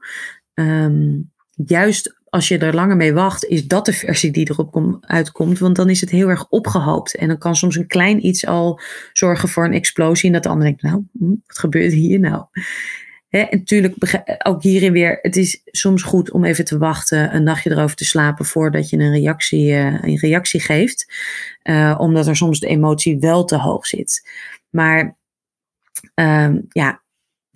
Um, 0.54 1.32
juist 1.50 2.22
als 2.34 2.48
je 2.48 2.58
er 2.58 2.74
langer 2.74 2.96
mee 2.96 3.12
wacht, 3.12 3.44
is 3.44 3.66
dat 3.66 3.86
de 3.86 3.92
versie 3.92 4.30
die 4.30 4.50
erop 4.50 4.72
kom, 4.72 4.98
uitkomt. 5.00 5.58
Want 5.58 5.76
dan 5.76 5.90
is 5.90 6.00
het 6.00 6.10
heel 6.10 6.28
erg 6.28 6.48
opgehoopt. 6.48 7.16
En 7.16 7.28
dan 7.28 7.38
kan 7.38 7.56
soms 7.56 7.76
een 7.76 7.86
klein 7.86 8.26
iets 8.26 8.46
al 8.46 8.80
zorgen 9.12 9.48
voor 9.48 9.64
een 9.64 9.72
explosie. 9.72 10.26
En 10.26 10.32
dat 10.32 10.42
de 10.42 10.48
ander 10.48 10.64
denkt, 10.64 10.82
nou, 10.82 11.02
hm, 11.18 11.28
wat 11.46 11.58
gebeurt 11.58 11.92
hier 11.92 12.20
nou? 12.20 12.44
En 13.34 13.58
natuurlijk, 13.58 13.96
ook 14.46 14.62
hierin 14.62 14.92
weer, 14.92 15.18
het 15.22 15.36
is 15.36 15.60
soms 15.64 16.02
goed 16.02 16.30
om 16.30 16.44
even 16.44 16.64
te 16.64 16.78
wachten, 16.78 17.34
een 17.34 17.42
nachtje 17.42 17.70
erover 17.70 17.96
te 17.96 18.04
slapen 18.04 18.44
voordat 18.44 18.90
je 18.90 18.98
een 18.98 19.12
reactie, 19.12 19.70
uh, 19.70 20.02
een 20.02 20.18
reactie 20.18 20.60
geeft. 20.60 21.12
Uh, 21.62 21.94
omdat 21.98 22.26
er 22.26 22.36
soms 22.36 22.60
de 22.60 22.66
emotie 22.66 23.18
wel 23.18 23.44
te 23.44 23.56
hoog 23.56 23.86
zit. 23.86 24.30
Maar 24.70 25.16
uh, 26.14 26.54
ja, 26.68 27.02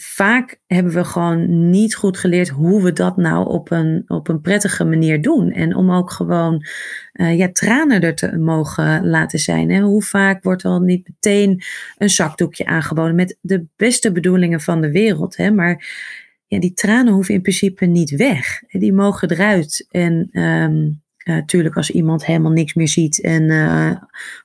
vaak 0.00 0.60
hebben 0.66 0.92
we 0.92 1.04
gewoon 1.04 1.70
niet 1.70 1.94
goed 1.94 2.18
geleerd 2.18 2.48
hoe 2.48 2.82
we 2.82 2.92
dat 2.92 3.16
nou 3.16 3.48
op 3.48 3.70
een, 3.70 4.04
op 4.06 4.28
een 4.28 4.40
prettige 4.40 4.84
manier 4.84 5.22
doen. 5.22 5.52
En 5.52 5.74
om 5.74 5.90
ook 5.90 6.10
gewoon 6.10 6.64
uh, 7.12 7.38
ja, 7.38 7.52
tranen 7.52 8.00
er 8.00 8.14
te 8.14 8.36
mogen 8.36 9.06
laten 9.08 9.38
zijn. 9.38 9.70
Hè? 9.70 9.80
Hoe 9.80 10.02
vaak 10.02 10.42
wordt 10.42 10.64
al 10.64 10.80
niet 10.80 11.08
meteen 11.08 11.62
een 11.96 12.10
zakdoekje 12.10 12.66
aangeboden 12.66 13.14
met 13.14 13.38
de 13.40 13.66
beste 13.76 14.12
bedoelingen 14.12 14.60
van 14.60 14.80
de 14.80 14.90
wereld. 14.90 15.36
Hè? 15.36 15.50
Maar 15.50 15.86
ja, 16.46 16.60
die 16.60 16.72
tranen 16.72 17.12
hoeven 17.12 17.34
in 17.34 17.42
principe 17.42 17.86
niet 17.86 18.10
weg. 18.10 18.62
Die 18.68 18.92
mogen 18.92 19.30
eruit. 19.30 19.86
En 19.90 20.28
um, 20.42 21.02
Natuurlijk, 21.34 21.76
als 21.76 21.90
iemand 21.90 22.26
helemaal 22.26 22.52
niks 22.52 22.74
meer 22.74 22.88
ziet 22.88 23.20
en 23.20 23.42
uh, 23.42 23.96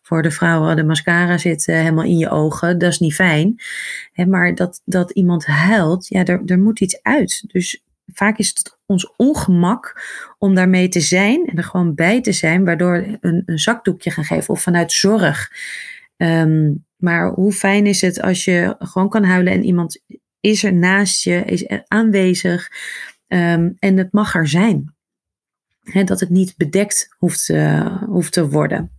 voor 0.01 0.21
de 0.21 0.31
vrouwen 0.31 0.75
de 0.75 0.83
mascara 0.83 1.37
zit 1.37 1.65
helemaal 1.65 2.03
in 2.03 2.17
je 2.17 2.29
ogen, 2.29 2.77
dat 2.77 2.91
is 2.91 2.99
niet 2.99 3.13
fijn. 3.13 3.55
Hè, 4.11 4.25
maar 4.25 4.55
dat, 4.55 4.81
dat 4.85 5.11
iemand 5.11 5.45
huilt, 5.45 6.07
ja, 6.07 6.25
er, 6.25 6.41
er 6.45 6.59
moet 6.59 6.79
iets 6.79 7.01
uit. 7.01 7.43
Dus 7.47 7.83
vaak 8.13 8.37
is 8.37 8.47
het 8.47 8.77
ons 8.85 9.13
ongemak 9.15 10.01
om 10.37 10.55
daarmee 10.55 10.87
te 10.87 10.99
zijn 10.99 11.45
en 11.45 11.57
er 11.57 11.63
gewoon 11.63 11.95
bij 11.95 12.21
te 12.21 12.31
zijn, 12.31 12.65
waardoor 12.65 13.05
een, 13.19 13.43
een 13.45 13.59
zakdoekje 13.59 14.11
gaan 14.11 14.25
geven 14.25 14.53
of 14.53 14.61
vanuit 14.61 14.91
zorg. 14.91 15.51
Um, 16.17 16.85
maar 16.97 17.31
hoe 17.31 17.51
fijn 17.51 17.85
is 17.85 18.01
het 18.01 18.21
als 18.21 18.45
je 18.45 18.75
gewoon 18.79 19.09
kan 19.09 19.23
huilen 19.23 19.53
en 19.53 19.63
iemand 19.63 20.01
is 20.39 20.63
er 20.63 20.73
naast 20.73 21.23
je, 21.23 21.43
is 21.45 21.69
er 21.69 21.83
aanwezig 21.87 22.71
um, 23.27 23.75
en 23.79 23.97
het 23.97 24.11
mag 24.11 24.35
er 24.35 24.47
zijn 24.47 24.93
dat 26.05 26.19
het 26.19 26.29
niet 26.29 26.53
bedekt 26.57 27.15
hoeft, 27.17 27.49
uh, 27.49 28.03
hoeft 28.03 28.31
te 28.31 28.49
worden. 28.49 28.91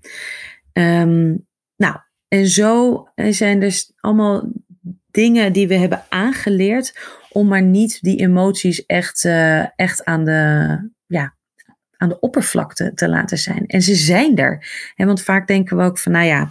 Um, 0.73 1.47
nou, 1.77 1.97
en 2.29 2.47
zo 2.47 3.05
zijn 3.15 3.61
dus 3.61 3.93
allemaal 4.01 4.53
dingen 5.11 5.53
die 5.53 5.69
we 5.69 5.75
hebben 5.75 6.05
aangeleerd 6.09 6.99
om 7.31 7.49
maar 7.49 7.63
niet 7.63 7.99
die 8.01 8.21
emoties 8.21 8.87
echt, 8.87 9.25
uh, 9.25 9.79
echt 9.79 10.05
aan, 10.05 10.25
de, 10.25 10.91
ja, 11.07 11.35
aan 11.97 12.09
de 12.09 12.21
oppervlakte 12.21 12.93
te 12.95 13.09
laten 13.09 13.39
zijn. 13.39 13.67
En 13.67 13.83
ze 13.83 13.95
zijn 13.95 14.37
er. 14.37 14.67
Hè, 14.95 15.07
want 15.07 15.23
vaak 15.23 15.47
denken 15.47 15.77
we 15.77 15.83
ook 15.83 15.99
van, 15.99 16.13
nou 16.13 16.27
ja, 16.27 16.49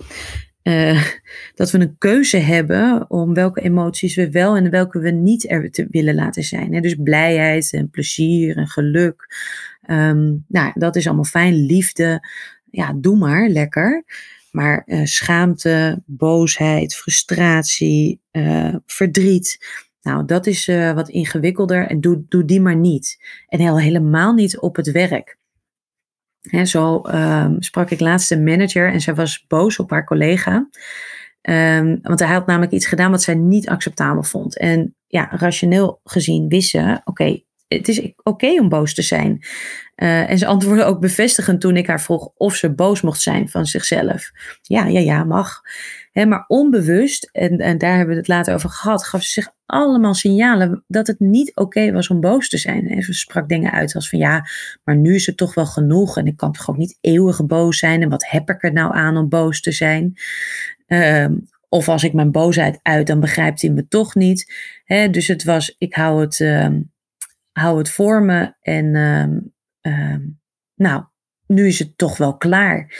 dat 1.55 1.71
we 1.71 1.79
een 1.79 1.97
keuze 1.97 2.37
hebben 2.37 3.09
om 3.09 3.33
welke 3.33 3.61
emoties 3.61 4.15
we 4.15 4.31
wel 4.31 4.55
en 4.55 4.69
welke 4.69 4.99
we 4.99 5.11
niet 5.11 5.49
er 5.49 5.71
te 5.71 5.87
willen 5.89 6.15
laten 6.15 6.43
zijn. 6.43 6.81
Dus 6.81 6.95
blijheid 7.03 7.73
en 7.73 7.89
plezier 7.89 8.57
en 8.57 8.67
geluk. 8.67 9.35
Um, 9.87 10.45
nou, 10.47 10.71
dat 10.73 10.95
is 10.95 11.05
allemaal 11.05 11.23
fijn. 11.23 11.53
Liefde, 11.53 12.27
ja, 12.69 12.93
doe 12.95 13.17
maar, 13.17 13.47
lekker. 13.49 14.05
Maar 14.51 14.83
uh, 14.85 15.05
schaamte, 15.05 16.01
boosheid, 16.05 16.95
frustratie, 16.95 18.21
uh, 18.31 18.75
verdriet. 18.85 19.65
Nou, 20.01 20.25
dat 20.25 20.47
is 20.47 20.67
uh, 20.67 20.93
wat 20.93 21.09
ingewikkelder 21.09 21.87
en 21.87 22.01
doe, 22.01 22.23
doe 22.27 22.45
die 22.45 22.61
maar 22.61 22.75
niet. 22.75 23.23
En 23.47 23.59
heel, 23.59 23.79
helemaal 23.79 24.33
niet 24.33 24.59
op 24.59 24.75
het 24.75 24.91
werk. 24.91 25.37
He, 26.41 26.65
zo 26.65 27.01
um, 27.07 27.61
sprak 27.61 27.89
ik 27.89 27.99
laatst 27.99 28.31
een 28.31 28.43
manager 28.43 28.91
en 28.91 29.01
zij 29.01 29.15
was 29.15 29.45
boos 29.47 29.79
op 29.79 29.89
haar 29.89 30.05
collega. 30.05 30.69
Um, 31.49 31.99
want 32.01 32.19
hij 32.19 32.33
had 32.33 32.45
namelijk 32.45 32.71
iets 32.71 32.85
gedaan 32.85 33.11
wat 33.11 33.23
zij 33.23 33.35
niet 33.35 33.69
acceptabel 33.69 34.23
vond. 34.23 34.57
En 34.57 34.95
ja, 35.07 35.29
rationeel 35.31 35.99
gezien 36.03 36.47
wist 36.47 36.69
ze, 36.69 37.01
oké, 37.03 37.41
het 37.73 37.87
is 37.87 38.11
oké 38.23 38.59
om 38.59 38.69
boos 38.69 38.93
te 38.93 39.01
zijn. 39.01 39.45
Uh, 39.95 40.29
en 40.29 40.37
ze 40.37 40.45
antwoordde 40.45 40.83
ook 40.83 40.99
bevestigend 40.99 41.61
toen 41.61 41.77
ik 41.77 41.87
haar 41.87 42.01
vroeg 42.01 42.29
of 42.35 42.55
ze 42.55 42.73
boos 42.73 43.01
mocht 43.01 43.21
zijn 43.21 43.49
van 43.49 43.65
zichzelf. 43.65 44.31
Ja, 44.61 44.85
ja, 44.85 44.99
ja, 44.99 45.23
mag. 45.23 45.61
He, 46.11 46.25
maar 46.25 46.43
onbewust, 46.47 47.29
en, 47.31 47.57
en 47.57 47.77
daar 47.77 47.95
hebben 47.95 48.13
we 48.13 48.19
het 48.19 48.27
later 48.27 48.53
over 48.53 48.69
gehad, 48.69 49.03
gaf 49.03 49.23
ze 49.23 49.31
zich 49.31 49.51
allemaal 49.65 50.13
signalen 50.13 50.83
dat 50.87 51.07
het 51.07 51.19
niet 51.19 51.55
oké 51.55 51.91
was 51.91 52.09
om 52.09 52.19
boos 52.19 52.49
te 52.49 52.57
zijn. 52.57 52.87
En 52.87 53.01
ze 53.01 53.13
sprak 53.13 53.49
dingen 53.49 53.71
uit 53.71 53.95
als 53.95 54.09
van 54.09 54.19
ja, 54.19 54.45
maar 54.83 54.95
nu 54.95 55.15
is 55.15 55.25
het 55.25 55.37
toch 55.37 55.53
wel 55.53 55.65
genoeg 55.65 56.17
en 56.17 56.25
ik 56.25 56.37
kan 56.37 56.51
toch 56.51 56.69
ook 56.69 56.77
niet 56.77 56.97
eeuwig 57.01 57.45
boos 57.45 57.77
zijn 57.77 58.01
en 58.01 58.09
wat 58.09 58.29
heb 58.29 58.49
ik 58.49 58.63
er 58.63 58.73
nou 58.73 58.95
aan 58.95 59.17
om 59.17 59.29
boos 59.29 59.61
te 59.61 59.71
zijn? 59.71 60.13
Uh, 60.87 61.25
of 61.69 61.89
als 61.89 62.03
ik 62.03 62.13
mijn 62.13 62.31
boosheid 62.31 62.79
uit, 62.81 63.07
dan 63.07 63.19
begrijpt 63.19 63.61
hij 63.61 63.71
me 63.71 63.87
toch 63.87 64.15
niet. 64.15 64.53
Dus 65.11 65.27
het 65.27 65.43
was, 65.43 65.75
ik 65.77 65.93
hou 65.93 66.21
het, 66.21 66.39
uh, 66.39 66.67
hou 67.53 67.77
het 67.77 67.89
voor 67.89 68.23
me 68.23 68.53
en 68.61 68.95
uh, 69.81 70.15
nou, 70.75 71.03
nu 71.47 71.67
is 71.67 71.79
het 71.79 71.97
toch 71.97 72.17
wel 72.17 72.37
klaar. 72.37 72.91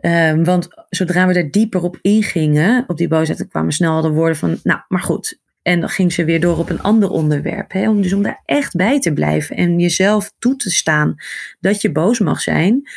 Um, 0.00 0.44
want 0.44 0.68
zodra 0.88 1.26
we 1.26 1.34
er 1.34 1.50
dieper 1.50 1.82
op 1.82 1.98
ingingen, 2.02 2.84
op 2.86 2.96
die 2.96 3.08
boosheid, 3.08 3.48
kwamen 3.48 3.72
snel 3.72 4.00
de 4.00 4.10
woorden 4.10 4.36
van, 4.36 4.60
nou, 4.62 4.80
maar 4.88 5.00
goed. 5.00 5.40
En 5.62 5.80
dan 5.80 5.88
ging 5.88 6.12
ze 6.12 6.24
weer 6.24 6.40
door 6.40 6.58
op 6.58 6.70
een 6.70 6.82
ander 6.82 7.10
onderwerp. 7.10 7.72
Hè, 7.72 7.88
om 7.88 8.02
dus 8.02 8.12
om 8.12 8.22
daar 8.22 8.42
echt 8.44 8.76
bij 8.76 9.00
te 9.00 9.12
blijven 9.12 9.56
en 9.56 9.78
jezelf 9.78 10.32
toe 10.38 10.56
te 10.56 10.70
staan 10.70 11.14
dat 11.60 11.80
je 11.80 11.92
boos 11.92 12.18
mag 12.18 12.40
zijn. 12.40 12.88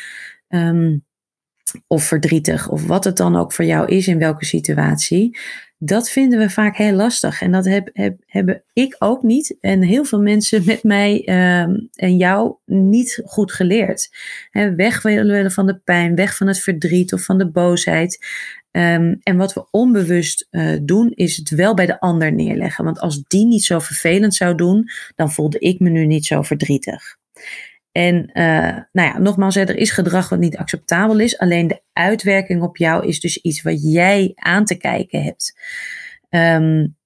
Of 1.86 2.04
verdrietig, 2.04 2.68
of 2.68 2.86
wat 2.86 3.04
het 3.04 3.16
dan 3.16 3.36
ook 3.36 3.52
voor 3.52 3.64
jou 3.64 3.88
is 3.88 4.08
in 4.08 4.18
welke 4.18 4.44
situatie, 4.44 5.38
dat 5.82 6.10
vinden 6.10 6.38
we 6.38 6.50
vaak 6.50 6.76
heel 6.76 6.92
lastig. 6.92 7.42
En 7.42 7.52
dat 7.52 7.64
heb, 7.64 7.90
heb, 7.92 8.16
hebben 8.26 8.62
ik 8.72 8.96
ook 8.98 9.22
niet. 9.22 9.56
En 9.60 9.82
heel 9.82 10.04
veel 10.04 10.20
mensen 10.20 10.62
met 10.64 10.82
mij 10.82 11.24
ehm, 11.24 11.74
en 11.94 12.16
jou 12.16 12.54
niet 12.66 13.22
goed 13.24 13.52
geleerd. 13.52 14.10
Weg 14.76 15.02
willen 15.02 15.50
van 15.50 15.66
de 15.66 15.78
pijn, 15.78 16.14
weg 16.14 16.36
van 16.36 16.46
het 16.46 16.60
verdriet 16.60 17.12
of 17.12 17.24
van 17.24 17.38
de 17.38 17.50
boosheid. 17.50 18.26
Ehm, 18.70 19.14
en 19.22 19.36
wat 19.36 19.52
we 19.52 19.66
onbewust 19.70 20.48
uh, 20.50 20.78
doen, 20.82 21.12
is 21.14 21.36
het 21.36 21.50
wel 21.50 21.74
bij 21.74 21.86
de 21.86 22.00
ander 22.00 22.32
neerleggen. 22.32 22.84
Want 22.84 23.00
als 23.00 23.22
die 23.26 23.46
niet 23.46 23.64
zo 23.64 23.78
vervelend 23.78 24.34
zou 24.34 24.54
doen, 24.54 24.88
dan 25.16 25.32
voelde 25.32 25.58
ik 25.58 25.80
me 25.80 25.88
nu 25.88 26.06
niet 26.06 26.26
zo 26.26 26.42
verdrietig. 26.42 27.16
En 27.92 28.30
uh, 28.34 28.76
nou 28.92 29.08
ja, 29.08 29.18
nogmaals, 29.18 29.56
er 29.56 29.76
is 29.76 29.90
gedrag 29.90 30.28
wat 30.28 30.38
niet 30.38 30.56
acceptabel 30.56 31.18
is. 31.18 31.38
Alleen 31.38 31.68
de 31.68 31.82
uitwerking 31.92 32.62
op 32.62 32.76
jou 32.76 33.06
is 33.06 33.20
dus 33.20 33.36
iets 33.36 33.62
wat 33.62 33.92
jij 33.92 34.32
aan 34.34 34.64
te 34.64 34.76
kijken 34.76 35.22
hebt. 35.22 35.58
Um, 36.28 36.96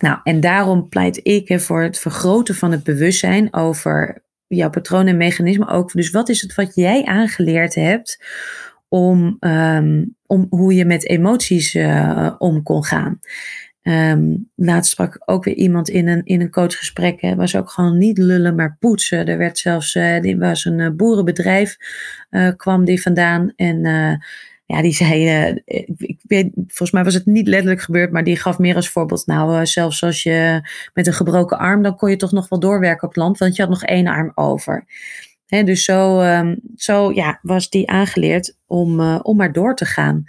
nou, 0.00 0.18
en 0.22 0.40
daarom 0.40 0.88
pleit 0.88 1.20
ik 1.22 1.60
voor 1.60 1.82
het 1.82 1.98
vergroten 1.98 2.54
van 2.54 2.72
het 2.72 2.84
bewustzijn 2.84 3.54
over 3.54 4.22
jouw 4.46 4.70
patroon 4.70 5.06
en 5.06 5.16
mechanismen 5.16 5.68
ook. 5.68 5.92
Dus 5.92 6.10
wat 6.10 6.28
is 6.28 6.40
het 6.40 6.54
wat 6.54 6.74
jij 6.74 7.04
aangeleerd 7.04 7.74
hebt 7.74 8.24
om, 8.88 9.36
um, 9.40 10.16
om 10.26 10.46
hoe 10.50 10.74
je 10.74 10.84
met 10.84 11.08
emoties 11.08 11.74
uh, 11.74 12.34
om 12.38 12.62
kon 12.62 12.84
gaan? 12.84 13.20
Um, 13.82 14.50
laatst 14.54 14.90
sprak 14.90 15.14
ik 15.14 15.22
ook 15.24 15.44
weer 15.44 15.54
iemand 15.54 15.88
in 15.88 16.08
een, 16.08 16.24
in 16.24 16.40
een 16.40 16.50
coachgesprek. 16.50 17.20
Het 17.20 17.36
was 17.36 17.56
ook 17.56 17.70
gewoon 17.70 17.98
niet 17.98 18.18
lullen, 18.18 18.54
maar 18.54 18.76
poetsen. 18.80 19.26
Er 19.26 19.38
werd 19.38 19.58
zelfs, 19.58 19.94
uh, 19.94 20.38
was 20.38 20.64
een 20.64 20.78
uh, 20.78 20.90
boerenbedrijf, 20.90 21.76
uh, 22.30 22.50
kwam 22.56 22.84
die 22.84 23.02
vandaan. 23.02 23.52
En 23.56 23.80
ja, 24.66 24.82
die 24.82 24.92
zei, 24.92 25.24
ik 25.96 26.20
weet, 26.26 26.50
volgens 26.54 26.90
mij 26.90 27.04
was 27.04 27.14
het 27.14 27.26
niet 27.26 27.48
letterlijk 27.48 27.80
gebeurd, 27.80 28.12
maar 28.12 28.24
die 28.24 28.36
gaf 28.36 28.58
meer 28.58 28.74
als 28.74 28.88
voorbeeld. 28.88 29.26
Nou, 29.26 29.66
zelfs 29.66 30.02
als 30.02 30.22
je 30.22 30.68
met 30.94 31.06
een 31.06 31.12
gebroken 31.12 31.58
arm, 31.58 31.82
dan 31.82 31.96
kon 31.96 32.10
je 32.10 32.16
toch 32.16 32.32
nog 32.32 32.48
wel 32.48 32.60
doorwerken 32.60 33.08
op 33.08 33.14
het 33.14 33.22
land, 33.22 33.38
want 33.38 33.56
je 33.56 33.62
had 33.62 33.70
nog 33.70 33.84
één 33.84 34.06
arm 34.06 34.32
over. 34.34 34.84
Dus 35.46 35.84
zo, 35.84 36.20
um, 36.20 36.60
zo 36.76 37.12
ja, 37.12 37.38
was 37.42 37.70
die 37.70 37.90
aangeleerd 37.90 38.56
om, 38.66 39.00
om 39.00 39.36
maar 39.36 39.52
door 39.52 39.74
te 39.74 39.84
gaan. 39.84 40.24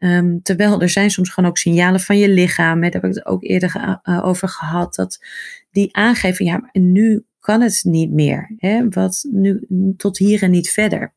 Um, 0.00 0.42
terwijl 0.42 0.80
er 0.80 0.88
zijn 0.88 1.10
soms 1.10 1.30
gewoon 1.30 1.50
ook 1.50 1.58
signalen 1.58 2.00
van 2.00 2.18
je 2.18 2.28
lichaam. 2.28 2.80
Daar 2.80 2.90
heb 2.90 3.04
ik 3.04 3.14
het 3.14 3.26
ook 3.26 3.44
eerder 3.44 4.00
uh, 4.04 4.26
over 4.26 4.48
gehad. 4.48 4.94
Dat 4.94 5.24
die 5.70 5.96
aangeven, 5.96 6.44
ja, 6.44 6.68
nu 6.72 7.24
kan 7.40 7.60
het 7.60 7.80
niet 7.82 8.10
meer. 8.10 8.54
Hè? 8.56 8.88
Wat 8.88 9.26
nu 9.30 9.66
tot 9.96 10.18
hier 10.18 10.42
en 10.42 10.50
niet 10.50 10.70
verder. 10.70 11.14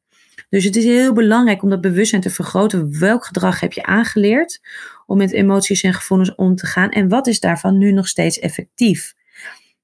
Dus 0.50 0.64
het 0.64 0.76
is 0.76 0.84
heel 0.84 1.14
belangrijk 1.14 1.64
om 1.64 1.70
dat 1.70 1.82
bewustzijn 1.82 2.22
te 2.22 2.30
vergroten. 2.30 3.00
Welk 3.00 3.26
gedrag 3.26 3.60
heb 3.60 3.74
je 3.74 3.84
aangeleerd 3.84 4.62
om 5.06 5.18
met 5.18 5.32
emoties 5.32 5.82
en 5.82 5.94
gevoelens 5.94 6.36
om 6.36 6.56
te 6.56 6.66
gaan? 6.66 6.90
En 6.90 7.10
wat 7.10 7.28
is 7.28 7.40
daarvan 7.40 7.78
nu 7.78 7.92
nog 7.92 8.08
steeds 8.08 8.40
effectief? 8.40 9.14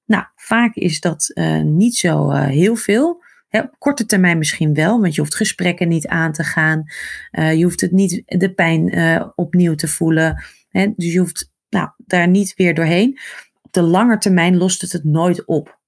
Nou, 0.04 0.24
vaak 0.36 0.74
is 0.74 1.00
dat 1.00 1.30
uh, 1.34 1.62
niet 1.62 1.96
zo 1.96 2.30
uh, 2.30 2.44
heel 2.46 2.76
veel 2.76 3.22
op 3.50 3.74
korte 3.78 4.06
termijn 4.06 4.38
misschien 4.38 4.74
wel, 4.74 5.00
want 5.00 5.14
je 5.14 5.20
hoeft 5.20 5.34
gesprekken 5.34 5.88
niet 5.88 6.06
aan 6.06 6.32
te 6.32 6.44
gaan. 6.44 6.84
Uh, 7.32 7.54
je 7.54 7.64
hoeft 7.64 7.80
het 7.80 7.92
niet 7.92 8.22
de 8.26 8.54
pijn 8.54 8.98
uh, 8.98 9.26
opnieuw 9.34 9.74
te 9.74 9.88
voelen. 9.88 10.44
Dus 10.70 11.12
je 11.12 11.18
hoeft 11.18 11.52
nou, 11.68 11.88
daar 11.96 12.28
niet 12.28 12.54
weer 12.56 12.74
doorheen. 12.74 13.18
Op 13.62 13.72
de 13.72 13.82
lange 13.82 14.18
termijn 14.18 14.56
lost 14.56 14.80
het 14.80 14.92
het 14.92 15.04
nooit 15.04 15.44
op. 15.44 15.78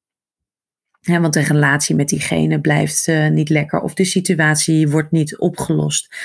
Want 1.00 1.32
de 1.32 1.40
relatie 1.40 1.94
met 1.94 2.08
diegene 2.08 2.60
blijft 2.60 3.06
uh, 3.06 3.28
niet 3.28 3.48
lekker 3.48 3.80
of 3.80 3.94
de 3.94 4.04
situatie 4.04 4.88
wordt 4.88 5.10
niet 5.10 5.38
opgelost. 5.38 6.16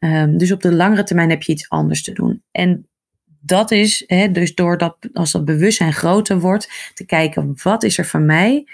Um, 0.00 0.38
dus 0.38 0.52
op 0.52 0.62
de 0.62 0.74
langere 0.74 1.02
termijn 1.02 1.30
heb 1.30 1.42
je 1.42 1.52
iets 1.52 1.68
anders 1.68 2.02
te 2.02 2.12
doen. 2.12 2.42
En 2.50 2.88
dat 3.40 3.70
is, 3.70 4.04
hè, 4.06 4.30
dus 4.30 4.54
doordat 4.54 4.96
als 5.12 5.32
dat 5.32 5.44
bewustzijn 5.44 5.92
groter 5.92 6.40
wordt, 6.40 6.90
te 6.94 7.06
kijken 7.06 7.54
wat 7.62 7.82
is 7.82 7.98
er 7.98 8.06
van 8.06 8.26
mij 8.26 8.66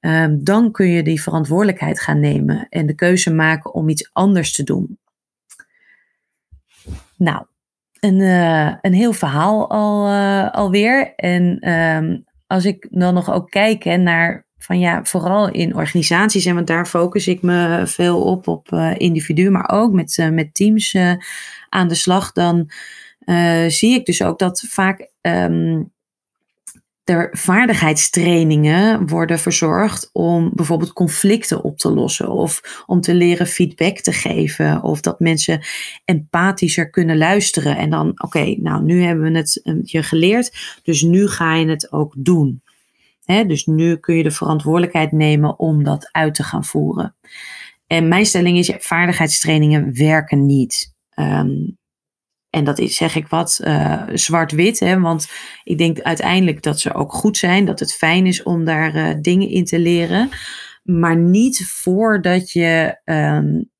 um, 0.00 0.44
dan 0.44 0.72
kun 0.72 0.86
je 0.86 1.02
die 1.02 1.22
verantwoordelijkheid 1.22 2.00
gaan 2.00 2.20
nemen 2.20 2.66
en 2.68 2.86
de 2.86 2.94
keuze 2.94 3.34
maken 3.34 3.74
om 3.74 3.88
iets 3.88 4.10
anders 4.12 4.52
te 4.52 4.62
doen. 4.62 4.98
Nou, 7.16 7.44
een, 8.00 8.18
uh, 8.20 8.74
een 8.80 8.92
heel 8.92 9.12
verhaal 9.12 9.70
al, 9.70 10.08
uh, 10.08 10.50
alweer. 10.50 11.14
En 11.14 11.72
um, 11.72 12.24
als 12.46 12.64
ik 12.64 12.88
dan 12.90 13.14
nog 13.14 13.32
ook 13.32 13.50
kijk 13.50 13.82
hè, 13.82 13.96
naar 13.96 14.46
van 14.58 14.78
ja, 14.78 15.04
vooral 15.04 15.50
in 15.50 15.74
organisaties, 15.74 16.44
en 16.44 16.54
want 16.54 16.66
daar 16.66 16.86
focus 16.86 17.28
ik 17.28 17.42
me 17.42 17.82
veel 17.86 18.22
op, 18.22 18.48
op 18.48 18.70
uh, 18.72 18.94
individuen, 18.96 19.52
maar 19.52 19.70
ook 19.70 19.92
met, 19.92 20.28
met 20.32 20.54
teams 20.54 20.96
aan 21.68 21.88
de 21.88 21.94
slag, 21.94 22.32
dan 22.32 22.70
zie 23.68 23.94
ik 23.94 24.06
dus 24.06 24.22
ook 24.22 24.38
dat 24.38 24.60
vaak 24.68 25.10
um, 25.20 25.92
er 27.08 27.28
vaardigheidstrainingen 27.32 29.06
worden 29.06 29.38
verzorgd 29.38 30.10
om 30.12 30.50
bijvoorbeeld 30.54 30.92
conflicten 30.92 31.64
op 31.64 31.78
te 31.78 31.90
lossen 31.92 32.30
of 32.30 32.82
om 32.86 33.00
te 33.00 33.14
leren 33.14 33.46
feedback 33.46 33.98
te 33.98 34.12
geven 34.12 34.82
of 34.82 35.00
dat 35.00 35.20
mensen 35.20 35.60
empathischer 36.04 36.90
kunnen 36.90 37.18
luisteren 37.18 37.76
en 37.76 37.90
dan 37.90 38.22
oké, 38.22 38.54
nou 38.60 38.82
nu 38.82 39.02
hebben 39.02 39.32
we 39.32 39.38
het 39.38 39.60
je 39.82 40.02
geleerd, 40.02 40.78
dus 40.82 41.02
nu 41.02 41.28
ga 41.28 41.54
je 41.54 41.68
het 41.68 41.92
ook 41.92 42.14
doen. 42.18 42.62
dus 43.24 43.66
nu 43.66 43.96
kun 43.96 44.16
je 44.16 44.22
de 44.22 44.30
verantwoordelijkheid 44.30 45.12
nemen 45.12 45.58
om 45.58 45.84
dat 45.84 46.08
uit 46.12 46.34
te 46.34 46.42
gaan 46.42 46.64
voeren. 46.64 47.16
En 47.86 48.08
mijn 48.08 48.26
stelling 48.26 48.58
is, 48.58 48.72
vaardigheidstrainingen 48.78 49.96
werken 49.96 50.46
niet. 50.46 50.94
Um, 51.14 51.77
en 52.58 52.64
dat 52.64 52.78
is, 52.78 52.96
zeg 52.96 53.14
ik 53.14 53.28
wat, 53.28 53.60
uh, 53.64 54.02
zwart-wit. 54.12 54.78
Want 54.78 55.28
ik 55.64 55.78
denk 55.78 56.00
uiteindelijk 56.00 56.62
dat 56.62 56.80
ze 56.80 56.94
ook 56.94 57.12
goed 57.12 57.36
zijn. 57.36 57.64
Dat 57.64 57.80
het 57.80 57.94
fijn 57.94 58.26
is 58.26 58.42
om 58.42 58.64
daar 58.64 58.94
uh, 58.94 59.14
dingen 59.20 59.48
in 59.48 59.64
te 59.64 59.78
leren. 59.78 60.28
Maar 60.82 61.16
niet 61.16 61.66
voordat 61.66 62.52
je 62.52 63.00
um, 63.04 63.70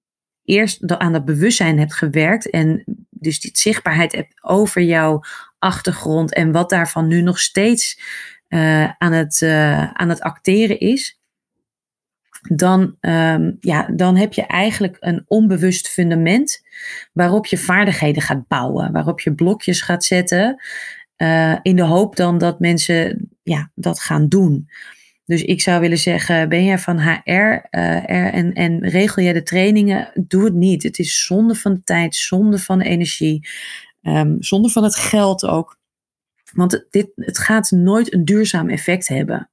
eerst 0.45 0.99
aan 0.99 1.13
dat 1.13 1.25
bewustzijn 1.25 1.79
hebt 1.79 1.95
gewerkt. 1.95 2.51
En 2.51 2.85
dus 3.11 3.41
die 3.41 3.51
zichtbaarheid 3.53 4.13
hebt 4.13 4.43
over 4.43 4.83
jouw 4.83 5.23
achtergrond. 5.59 6.35
En 6.35 6.53
wat 6.53 6.71
daarvan 6.71 7.07
nu 7.07 7.23
nog 7.23 7.39
steeds 7.39 8.01
uh, 8.49 8.91
aan, 8.99 9.13
het, 9.13 9.43
aan 9.93 10.09
het 10.09 10.21
acteren 10.21 10.81
is 10.81 11.18
dan, 12.41 12.97
um, 13.01 13.57
ja, 13.61 13.89
dan 13.97 14.17
heb 14.17 14.33
je 14.33 14.47
eigenlijk 14.47 14.97
een 15.01 15.25
onbewust 15.27 15.89
fundament 15.89 16.63
waarop 17.13 17.47
je 17.47 17.59
vaardigheden 17.59 18.23
gaat 18.23 18.49
bouwen, 18.49 18.93
waarop 18.93 19.21
je 19.21 19.35
blokjes 19.35 19.81
gaat 19.81 20.05
zetten, 20.05 20.63
uh, 21.17 21.57
in 21.63 21.77
de 21.77 21.83
hoop 21.83 22.17
dan 22.17 22.39
dat 22.39 22.61
mensen 22.61 23.29
ja, 23.43 23.71
dat 23.75 24.01
gaan 24.01 24.29
doen. 24.29 24.69
Dus 25.25 25.43
ik 25.43 25.61
zou 25.61 25.81
willen 25.81 25.99
zeggen, 25.99 26.49
ben 26.49 26.65
jij 26.65 26.79
van 26.79 27.01
HR 27.01 27.31
er, 27.31 27.65
en, 28.05 28.53
en 28.53 28.89
regel 28.89 29.23
jij 29.23 29.33
de 29.33 29.43
trainingen, 29.43 30.11
doe 30.15 30.45
het 30.45 30.55
niet. 30.55 30.83
Het 30.83 30.99
is 30.99 31.25
zonde 31.25 31.55
van 31.55 31.83
tijd, 31.85 32.15
zonde 32.15 32.59
van 32.59 32.81
energie, 32.81 33.49
um, 34.03 34.37
zonde 34.43 34.69
van 34.69 34.83
het 34.83 34.97
geld 34.97 35.45
ook. 35.45 35.79
Want 36.53 36.87
dit, 36.91 37.09
het 37.15 37.39
gaat 37.39 37.71
nooit 37.71 38.13
een 38.13 38.25
duurzaam 38.25 38.69
effect 38.69 39.09
hebben 39.09 39.51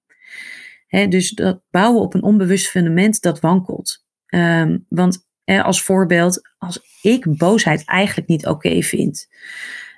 dus 1.10 1.30
dat 1.30 1.62
bouwen 1.70 2.02
op 2.02 2.14
een 2.14 2.24
onbewust 2.24 2.68
fundament, 2.68 3.22
dat 3.22 3.40
wankelt. 3.40 4.04
Um, 4.36 4.86
want 4.90 5.24
als 5.46 5.82
voorbeeld, 5.82 6.42
als 6.58 6.80
ik 7.02 7.38
boosheid 7.38 7.86
eigenlijk 7.86 8.28
niet 8.28 8.48
oké 8.48 8.82
vind. 8.82 9.28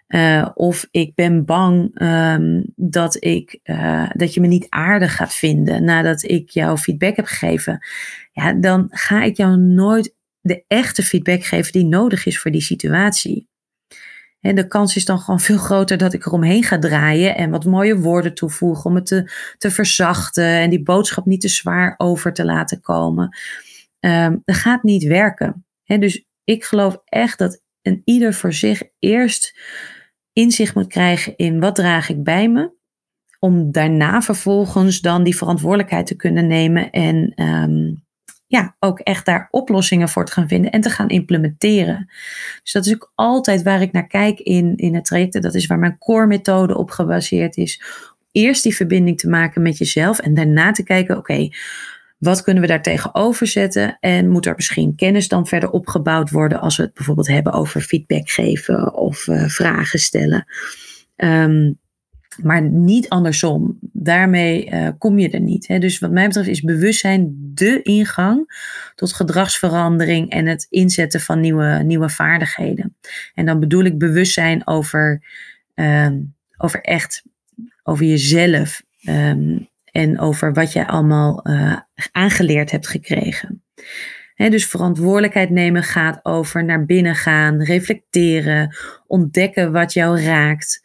Uh, 0.07 0.49
of 0.53 0.87
ik 0.91 1.15
ben 1.15 1.45
bang 1.45 2.01
um, 2.01 2.73
dat, 2.75 3.23
ik, 3.23 3.59
uh, 3.63 4.09
dat 4.13 4.33
je 4.33 4.41
me 4.41 4.47
niet 4.47 4.65
aardig 4.69 5.15
gaat 5.15 5.33
vinden 5.33 5.83
nadat 5.83 6.23
ik 6.23 6.49
jou 6.49 6.77
feedback 6.77 7.15
heb 7.15 7.25
gegeven. 7.25 7.79
Ja, 8.31 8.53
dan 8.53 8.87
ga 8.89 9.23
ik 9.23 9.37
jou 9.37 9.57
nooit 9.57 10.15
de 10.41 10.63
echte 10.67 11.03
feedback 11.03 11.43
geven 11.43 11.71
die 11.71 11.85
nodig 11.85 12.25
is 12.25 12.39
voor 12.39 12.51
die 12.51 12.61
situatie. 12.61 13.47
En 14.47 14.55
de 14.55 14.67
kans 14.67 14.95
is 14.95 15.05
dan 15.05 15.19
gewoon 15.19 15.39
veel 15.39 15.57
groter 15.57 15.97
dat 15.97 16.13
ik 16.13 16.25
eromheen 16.25 16.63
ga 16.63 16.79
draaien 16.79 17.35
en 17.35 17.49
wat 17.49 17.65
mooie 17.65 17.99
woorden 17.99 18.33
toevoegen 18.33 18.85
om 18.89 18.95
het 18.95 19.05
te, 19.05 19.31
te 19.57 19.71
verzachten 19.71 20.43
en 20.43 20.69
die 20.69 20.83
boodschap 20.83 21.25
niet 21.25 21.41
te 21.41 21.47
zwaar 21.47 21.93
over 21.97 22.33
te 22.33 22.45
laten 22.45 22.81
komen. 22.81 23.37
Um, 23.99 24.41
dat 24.45 24.55
gaat 24.55 24.83
niet 24.83 25.03
werken. 25.03 25.65
dus 25.83 26.25
ik 26.43 26.63
geloof 26.63 27.01
echt 27.05 27.37
dat 27.37 27.61
een 27.81 28.01
ieder 28.05 28.33
voor 28.33 28.53
zich 28.53 28.83
eerst 28.99 29.59
inzicht 30.33 30.75
moet 30.75 30.87
krijgen 30.87 31.35
in 31.35 31.59
wat 31.59 31.75
draag 31.75 32.09
ik 32.09 32.23
bij 32.23 32.49
me. 32.49 32.71
Om 33.39 33.71
daarna 33.71 34.21
vervolgens 34.21 35.01
dan 35.01 35.23
die 35.23 35.37
verantwoordelijkheid 35.37 36.07
te 36.07 36.15
kunnen 36.15 36.47
nemen 36.47 36.91
en 36.91 37.43
um, 37.43 38.06
ja, 38.47 38.75
ook 38.79 38.99
echt 38.99 39.25
daar 39.25 39.47
oplossingen 39.51 40.09
voor 40.09 40.25
te 40.25 40.31
gaan 40.31 40.47
vinden 40.47 40.71
en 40.71 40.81
te 40.81 40.89
gaan 40.89 41.09
implementeren. 41.09 42.09
Dus 42.63 42.71
dat 42.71 42.85
is 42.85 42.93
ook 42.93 43.11
altijd 43.15 43.63
waar 43.63 43.81
ik 43.81 43.91
naar 43.91 44.07
kijk 44.07 44.39
in, 44.39 44.75
in 44.75 44.95
het 44.95 45.05
traject. 45.05 45.41
Dat 45.41 45.55
is 45.55 45.65
waar 45.65 45.79
mijn 45.79 45.97
core 45.97 46.27
methode 46.27 46.77
op 46.77 46.89
gebaseerd 46.91 47.57
is. 47.57 47.81
Eerst 48.31 48.63
die 48.63 48.75
verbinding 48.75 49.19
te 49.19 49.29
maken 49.29 49.61
met 49.61 49.77
jezelf 49.77 50.19
en 50.19 50.33
daarna 50.33 50.71
te 50.71 50.83
kijken, 50.83 51.17
oké, 51.17 51.49
Wat 52.17 52.41
kunnen 52.41 52.61
we 52.61 52.67
daar 52.67 52.81
tegenover 52.81 53.47
zetten? 53.47 53.97
En 53.99 54.29
moet 54.29 54.45
er 54.45 54.55
misschien 54.55 54.95
kennis 54.95 55.27
dan 55.27 55.47
verder 55.47 55.69
opgebouwd 55.69 56.29
worden 56.29 56.59
als 56.59 56.77
we 56.77 56.83
het 56.83 56.93
bijvoorbeeld 56.93 57.27
hebben 57.27 57.53
over 57.53 57.81
feedback 57.81 58.29
geven 58.29 58.93
of 58.93 59.27
uh, 59.27 59.47
vragen 59.47 59.99
stellen? 59.99 60.45
Um, 61.15 61.79
maar 62.43 62.61
niet 62.61 63.09
andersom. 63.09 63.77
Daarmee 63.81 64.69
uh, 64.71 64.89
kom 64.97 65.19
je 65.19 65.29
er 65.29 65.41
niet. 65.41 65.67
Hè. 65.67 65.79
Dus 65.79 65.99
wat 65.99 66.11
mij 66.11 66.27
betreft 66.27 66.47
is 66.47 66.61
bewustzijn 66.61 67.35
de 67.53 67.81
ingang 67.81 68.45
tot 68.95 69.13
gedragsverandering 69.13 70.29
en 70.29 70.45
het 70.45 70.67
inzetten 70.69 71.21
van 71.21 71.39
nieuwe, 71.39 71.83
nieuwe 71.83 72.09
vaardigheden. 72.09 72.95
En 73.33 73.45
dan 73.45 73.59
bedoel 73.59 73.83
ik 73.83 73.97
bewustzijn 73.97 74.67
over, 74.67 75.23
uh, 75.75 76.09
over 76.57 76.81
echt, 76.81 77.23
over 77.83 78.05
jezelf 78.05 78.83
um, 79.09 79.67
en 79.91 80.19
over 80.19 80.53
wat 80.53 80.73
je 80.73 80.87
allemaal 80.87 81.49
uh, 81.49 81.77
aangeleerd 82.11 82.71
hebt 82.71 82.87
gekregen. 82.87 83.61
Dus 84.35 84.65
verantwoordelijkheid 84.65 85.49
nemen 85.49 85.83
gaat 85.83 86.19
over 86.23 86.65
naar 86.65 86.85
binnen 86.85 87.15
gaan, 87.15 87.63
reflecteren, 87.63 88.75
ontdekken 89.07 89.71
wat 89.71 89.93
jou 89.93 90.21
raakt. 90.21 90.81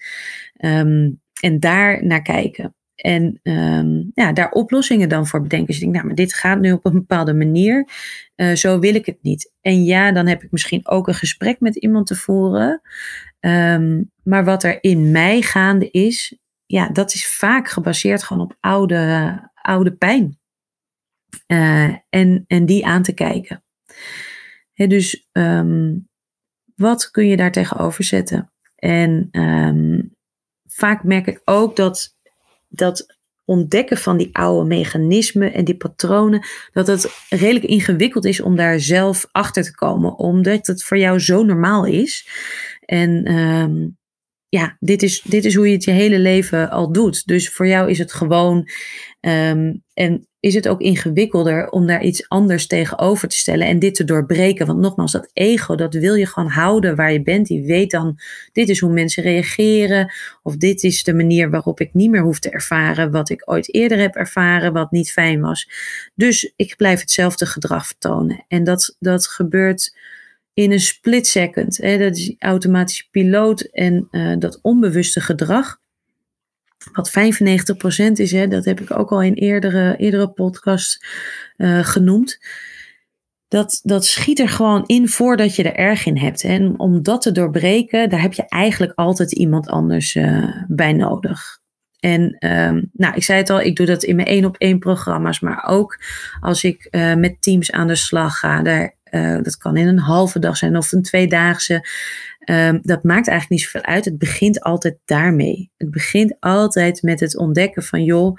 Um, 0.58 1.21
en 1.42 1.60
daar 1.60 2.06
naar 2.06 2.22
kijken. 2.22 2.74
En 2.94 3.40
um, 3.42 4.10
ja, 4.14 4.32
daar 4.32 4.50
oplossingen 4.50 5.08
dan 5.08 5.26
voor 5.26 5.42
bedenken. 5.42 5.66
Dus 5.66 5.76
je 5.76 5.82
denkt, 5.82 5.96
nou, 5.96 6.06
maar 6.06 6.16
dit 6.16 6.34
gaat 6.34 6.60
nu 6.60 6.72
op 6.72 6.84
een 6.84 6.92
bepaalde 6.92 7.34
manier. 7.34 7.88
Uh, 8.36 8.54
zo 8.54 8.78
wil 8.78 8.94
ik 8.94 9.06
het 9.06 9.18
niet. 9.22 9.52
En 9.60 9.84
ja, 9.84 10.12
dan 10.12 10.26
heb 10.26 10.42
ik 10.42 10.50
misschien 10.50 10.88
ook 10.88 11.08
een 11.08 11.14
gesprek 11.14 11.60
met 11.60 11.76
iemand 11.76 12.06
te 12.06 12.14
voeren. 12.14 12.80
Um, 13.40 14.10
maar 14.22 14.44
wat 14.44 14.62
er 14.62 14.82
in 14.82 15.10
mij 15.10 15.42
gaande 15.42 15.90
is, 15.90 16.38
ja, 16.66 16.88
dat 16.88 17.14
is 17.14 17.28
vaak 17.28 17.68
gebaseerd 17.68 18.22
gewoon 18.22 18.42
op 18.42 18.56
oude, 18.60 19.50
oude 19.54 19.92
pijn. 19.92 20.38
Uh, 21.46 21.96
en, 22.08 22.44
en 22.46 22.66
die 22.66 22.86
aan 22.86 23.02
te 23.02 23.12
kijken. 23.12 23.64
Dus 24.74 25.28
um, 25.32 26.08
wat 26.74 27.10
kun 27.10 27.26
je 27.26 27.36
daar 27.36 27.52
tegenover 27.52 28.04
zetten? 28.04 28.52
En 28.76 29.28
vaak 30.74 31.04
merk 31.04 31.26
ik 31.26 31.40
ook 31.44 31.76
dat 31.76 32.16
dat 32.68 33.06
ontdekken 33.44 33.96
van 33.96 34.16
die 34.16 34.28
oude 34.32 34.68
mechanismen 34.68 35.52
en 35.52 35.64
die 35.64 35.76
patronen, 35.76 36.46
dat 36.72 36.86
het 36.86 37.26
redelijk 37.28 37.64
ingewikkeld 37.64 38.24
is 38.24 38.40
om 38.40 38.56
daar 38.56 38.80
zelf 38.80 39.28
achter 39.32 39.62
te 39.62 39.74
komen, 39.74 40.18
omdat 40.18 40.66
het 40.66 40.84
voor 40.84 40.98
jou 40.98 41.18
zo 41.18 41.42
normaal 41.42 41.86
is. 41.86 42.28
En 42.80 43.32
um, 43.32 43.96
ja, 44.48 44.76
dit 44.80 45.02
is, 45.02 45.22
dit 45.22 45.44
is 45.44 45.54
hoe 45.54 45.66
je 45.66 45.72
het 45.72 45.84
je 45.84 45.90
hele 45.90 46.18
leven 46.18 46.70
al 46.70 46.92
doet. 46.92 47.26
Dus 47.26 47.50
voor 47.50 47.66
jou 47.66 47.90
is 47.90 47.98
het 47.98 48.12
gewoon. 48.12 48.68
Um, 49.20 49.82
en 49.94 50.26
is 50.42 50.54
het 50.54 50.68
ook 50.68 50.80
ingewikkelder 50.80 51.68
om 51.68 51.86
daar 51.86 52.02
iets 52.02 52.28
anders 52.28 52.66
tegenover 52.66 53.28
te 53.28 53.36
stellen 53.36 53.66
en 53.66 53.78
dit 53.78 53.94
te 53.94 54.04
doorbreken. 54.04 54.66
Want 54.66 54.78
nogmaals, 54.78 55.12
dat 55.12 55.30
ego, 55.32 55.74
dat 55.74 55.94
wil 55.94 56.14
je 56.14 56.26
gewoon 56.26 56.48
houden 56.48 56.96
waar 56.96 57.12
je 57.12 57.22
bent. 57.22 57.46
Die 57.46 57.66
weet 57.66 57.90
dan, 57.90 58.18
dit 58.52 58.68
is 58.68 58.80
hoe 58.80 58.92
mensen 58.92 59.22
reageren. 59.22 60.12
Of 60.42 60.56
dit 60.56 60.82
is 60.82 61.04
de 61.04 61.14
manier 61.14 61.50
waarop 61.50 61.80
ik 61.80 61.94
niet 61.94 62.10
meer 62.10 62.22
hoef 62.22 62.38
te 62.38 62.50
ervaren 62.50 63.10
wat 63.10 63.30
ik 63.30 63.42
ooit 63.44 63.74
eerder 63.74 63.98
heb 63.98 64.14
ervaren, 64.14 64.72
wat 64.72 64.90
niet 64.90 65.12
fijn 65.12 65.40
was. 65.40 65.68
Dus 66.14 66.52
ik 66.56 66.76
blijf 66.76 67.00
hetzelfde 67.00 67.46
gedrag 67.46 67.86
vertonen. 67.86 68.44
En 68.48 68.64
dat, 68.64 68.96
dat 68.98 69.26
gebeurt 69.26 69.96
in 70.54 70.72
een 70.72 70.80
split 70.80 71.26
second. 71.26 71.76
Hè? 71.76 71.98
Dat 71.98 72.16
is 72.16 72.34
automatische 72.38 73.08
piloot 73.10 73.60
en 73.60 74.08
uh, 74.10 74.34
dat 74.38 74.58
onbewuste 74.62 75.20
gedrag. 75.20 75.80
Wat 76.92 77.10
95% 77.10 77.12
is, 78.12 78.32
hè, 78.32 78.48
dat 78.48 78.64
heb 78.64 78.80
ik 78.80 78.98
ook 78.98 79.10
al 79.10 79.22
in 79.22 79.34
eerdere, 79.34 79.96
eerdere 79.96 80.28
podcasts 80.28 81.04
uh, 81.56 81.84
genoemd. 81.84 82.38
Dat, 83.48 83.80
dat 83.82 84.06
schiet 84.06 84.38
er 84.38 84.48
gewoon 84.48 84.84
in 84.86 85.08
voordat 85.08 85.56
je 85.56 85.62
er 85.62 85.76
erg 85.76 86.06
in 86.06 86.18
hebt. 86.18 86.44
En 86.44 86.78
om 86.78 87.02
dat 87.02 87.22
te 87.22 87.32
doorbreken, 87.32 88.10
daar 88.10 88.20
heb 88.20 88.32
je 88.32 88.48
eigenlijk 88.48 88.92
altijd 88.94 89.32
iemand 89.32 89.68
anders 89.68 90.14
uh, 90.14 90.62
bij 90.68 90.92
nodig. 90.92 91.60
En 92.00 92.36
um, 92.46 92.90
nou, 92.92 93.14
ik 93.14 93.22
zei 93.22 93.38
het 93.38 93.50
al, 93.50 93.60
ik 93.60 93.76
doe 93.76 93.86
dat 93.86 94.02
in 94.02 94.16
mijn 94.16 94.28
één 94.28 94.44
op 94.44 94.56
één 94.56 94.78
programma's, 94.78 95.40
maar 95.40 95.64
ook 95.66 96.00
als 96.40 96.64
ik 96.64 96.88
uh, 96.90 97.14
met 97.14 97.42
teams 97.42 97.72
aan 97.72 97.86
de 97.86 97.94
slag 97.94 98.38
ga. 98.38 98.62
Daar 98.62 98.94
dat 99.42 99.56
kan 99.56 99.76
in 99.76 99.88
een 99.88 99.98
halve 99.98 100.38
dag 100.38 100.56
zijn 100.56 100.76
of 100.76 100.92
een 100.92 101.02
tweedaagse. 101.02 101.86
Um, 102.44 102.80
dat 102.82 103.02
maakt 103.02 103.28
eigenlijk 103.28 103.48
niet 103.48 103.70
zoveel 103.70 103.82
uit. 103.82 104.04
Het 104.04 104.18
begint 104.18 104.60
altijd 104.60 104.98
daarmee. 105.04 105.70
Het 105.76 105.90
begint 105.90 106.36
altijd 106.40 107.02
met 107.02 107.20
het 107.20 107.36
ontdekken 107.36 107.82
van, 107.82 108.04
joh, 108.04 108.36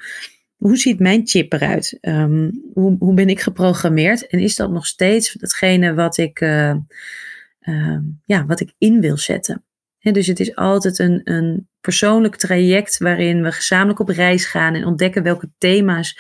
hoe 0.56 0.78
ziet 0.78 1.00
mijn 1.00 1.22
chip 1.28 1.54
eruit? 1.54 1.98
Um, 2.02 2.62
hoe, 2.74 2.96
hoe 3.00 3.14
ben 3.14 3.30
ik 3.30 3.40
geprogrammeerd? 3.40 4.28
En 4.28 4.40
is 4.40 4.56
dat 4.56 4.72
nog 4.72 4.86
steeds 4.86 5.34
datgene 5.34 5.94
wat 5.94 6.18
ik, 6.18 6.42
uh, 6.42 6.76
uh, 7.62 8.00
ja, 8.26 8.46
wat 8.46 8.60
ik 8.60 8.74
in 8.78 9.02
wil 9.02 9.18
zetten? 9.18 9.64
Dus 10.00 10.28
het 10.28 10.40
is 10.40 10.56
altijd 10.56 11.00
een, 11.00 11.22
een 11.24 11.70
persoonlijk 11.82 12.36
traject 12.36 12.98
waarin 12.98 13.44
we 13.44 13.52
gezamenlijk 13.52 14.00
op 14.00 14.10
reis 14.10 14.46
gaan 14.46 14.74
en 14.74 14.86
ontdekken 14.86 15.24
welke 15.24 15.50
thema's 15.58 16.18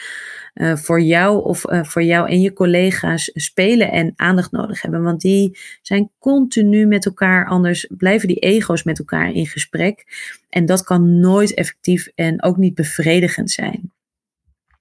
uh, 0.53 0.75
voor 0.75 1.01
jou 1.01 1.43
of 1.43 1.69
uh, 1.69 1.83
voor 1.83 2.03
jou 2.03 2.29
en 2.29 2.41
je 2.41 2.53
collega's 2.53 3.31
spelen 3.33 3.91
en 3.91 4.13
aandacht 4.15 4.51
nodig 4.51 4.81
hebben. 4.81 5.03
Want 5.03 5.21
die 5.21 5.57
zijn 5.81 6.11
continu 6.19 6.85
met 6.85 7.05
elkaar, 7.05 7.47
anders 7.47 7.87
blijven 7.97 8.27
die 8.27 8.39
ego's 8.39 8.83
met 8.83 8.99
elkaar 8.99 9.31
in 9.31 9.47
gesprek. 9.47 10.05
En 10.49 10.65
dat 10.65 10.83
kan 10.83 11.19
nooit 11.19 11.53
effectief 11.53 12.07
en 12.15 12.43
ook 12.43 12.57
niet 12.57 12.75
bevredigend 12.75 13.51
zijn. 13.51 13.91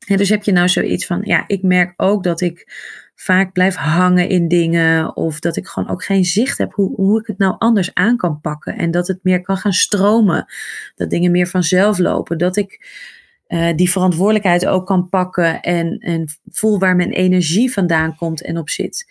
En 0.06 0.16
dus 0.16 0.28
heb 0.28 0.42
je 0.42 0.52
nou 0.52 0.68
zoiets 0.68 1.06
van, 1.06 1.20
ja, 1.24 1.44
ik 1.46 1.62
merk 1.62 1.92
ook 1.96 2.24
dat 2.24 2.40
ik 2.40 2.66
vaak 3.14 3.52
blijf 3.52 3.74
hangen 3.74 4.28
in 4.28 4.48
dingen. 4.48 5.16
Of 5.16 5.40
dat 5.40 5.56
ik 5.56 5.66
gewoon 5.66 5.88
ook 5.88 6.04
geen 6.04 6.24
zicht 6.24 6.58
heb 6.58 6.72
hoe, 6.72 6.94
hoe 6.96 7.20
ik 7.20 7.26
het 7.26 7.38
nou 7.38 7.54
anders 7.58 7.94
aan 7.94 8.16
kan 8.16 8.40
pakken. 8.40 8.76
En 8.76 8.90
dat 8.90 9.06
het 9.06 9.18
meer 9.22 9.40
kan 9.40 9.56
gaan 9.56 9.72
stromen. 9.72 10.46
Dat 10.94 11.10
dingen 11.10 11.30
meer 11.30 11.46
vanzelf 11.46 11.98
lopen. 11.98 12.38
Dat 12.38 12.56
ik 12.56 12.86
uh, 13.52 13.68
die 13.76 13.90
verantwoordelijkheid 13.90 14.66
ook 14.66 14.86
kan 14.86 15.08
pakken 15.08 15.60
en, 15.60 15.98
en 15.98 16.28
voel 16.50 16.78
waar 16.78 16.96
mijn 16.96 17.10
energie 17.10 17.72
vandaan 17.72 18.16
komt 18.16 18.42
en 18.42 18.58
op 18.58 18.68
zit. 18.68 19.06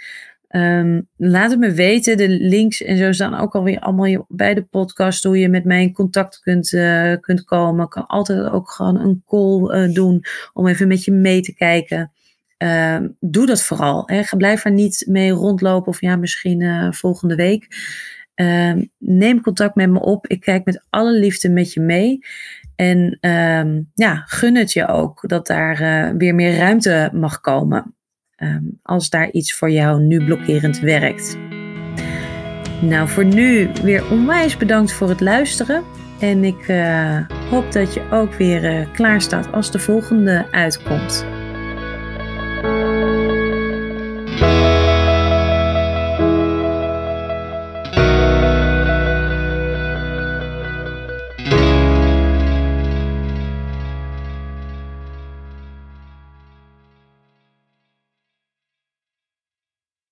Um, 0.50 1.08
laat 1.18 1.50
het 1.50 1.60
me 1.60 1.72
weten. 1.72 2.18
De 2.18 2.30
links 2.30 2.82
en 2.82 2.98
zo 2.98 3.12
staan 3.12 3.40
ook 3.40 3.56
alweer 3.56 3.80
allemaal 3.80 4.26
bij 4.28 4.54
de 4.54 4.64
podcast. 4.64 5.24
Hoe 5.24 5.40
je 5.40 5.50
met 5.50 5.64
mij 5.64 5.82
in 5.82 5.94
contact 5.94 6.40
kunt, 6.40 6.72
uh, 6.72 7.14
kunt 7.20 7.44
komen. 7.44 7.84
Ik 7.84 7.90
kan 7.90 8.08
altijd 8.08 8.50
ook 8.50 8.72
gewoon 8.72 9.00
een 9.00 9.24
call 9.26 9.86
uh, 9.86 9.94
doen 9.94 10.24
om 10.54 10.68
even 10.68 10.88
met 10.88 11.04
je 11.04 11.12
mee 11.12 11.42
te 11.42 11.54
kijken. 11.54 12.12
Uh, 12.58 13.00
doe 13.20 13.46
dat 13.46 13.64
vooral. 13.64 14.04
Hè. 14.06 14.38
Blijf 14.38 14.66
er 14.66 14.72
niet 14.72 15.04
mee 15.08 15.32
rondlopen 15.32 15.88
of 15.88 16.02
ja, 16.02 16.16
misschien 16.16 16.94
volgende 16.94 17.36
week. 17.36 17.68
Ehm, 18.36 18.86
neem 18.98 19.42
contact 19.42 19.76
met 19.76 19.90
me 19.90 20.00
op. 20.00 20.28
Ik 20.28 20.40
kijk 20.40 20.66
met 20.66 20.86
alle 20.90 21.12
liefde 21.12 21.50
met 21.50 21.74
je 21.74 21.80
mee. 21.80 22.20
En 22.76 23.18
um, 23.30 23.92
ja, 23.94 24.24
gun 24.26 24.56
het 24.56 24.74
je 24.74 24.88
ook 24.88 25.28
dat 25.28 25.48
daar 25.48 25.82
uh, 25.82 26.18
weer 26.18 26.36
meer 26.36 26.58
ruimte 26.58 27.10
mag 27.14 27.42
komen. 27.42 27.96
Um, 28.38 28.80
als 28.82 29.10
daar 29.10 29.32
iets 29.32 29.54
voor 29.54 29.72
jou 29.72 30.02
nu 30.02 30.26
blokkerend 30.26 30.80
werkt. 30.80 31.38
Nou, 32.82 33.08
voor 33.08 33.26
nu 33.26 33.70
weer 33.84 34.12
onwijs 34.12 34.58
bedankt 34.58 34.92
voor 34.92 35.10
het 35.10 35.22
luisteren. 35.22 35.84
En 36.20 36.44
ik 36.44 36.68
uh, 36.68 37.18
hoop 37.50 37.72
dat 37.72 37.94
je 37.94 38.10
ook 38.12 38.34
weer 38.34 38.80
uh, 38.80 38.94
klaar 38.94 39.22
staat 39.22 39.52
als 39.52 39.72
de 39.72 39.80
volgende 39.80 40.46
uitkomt. 40.52 41.26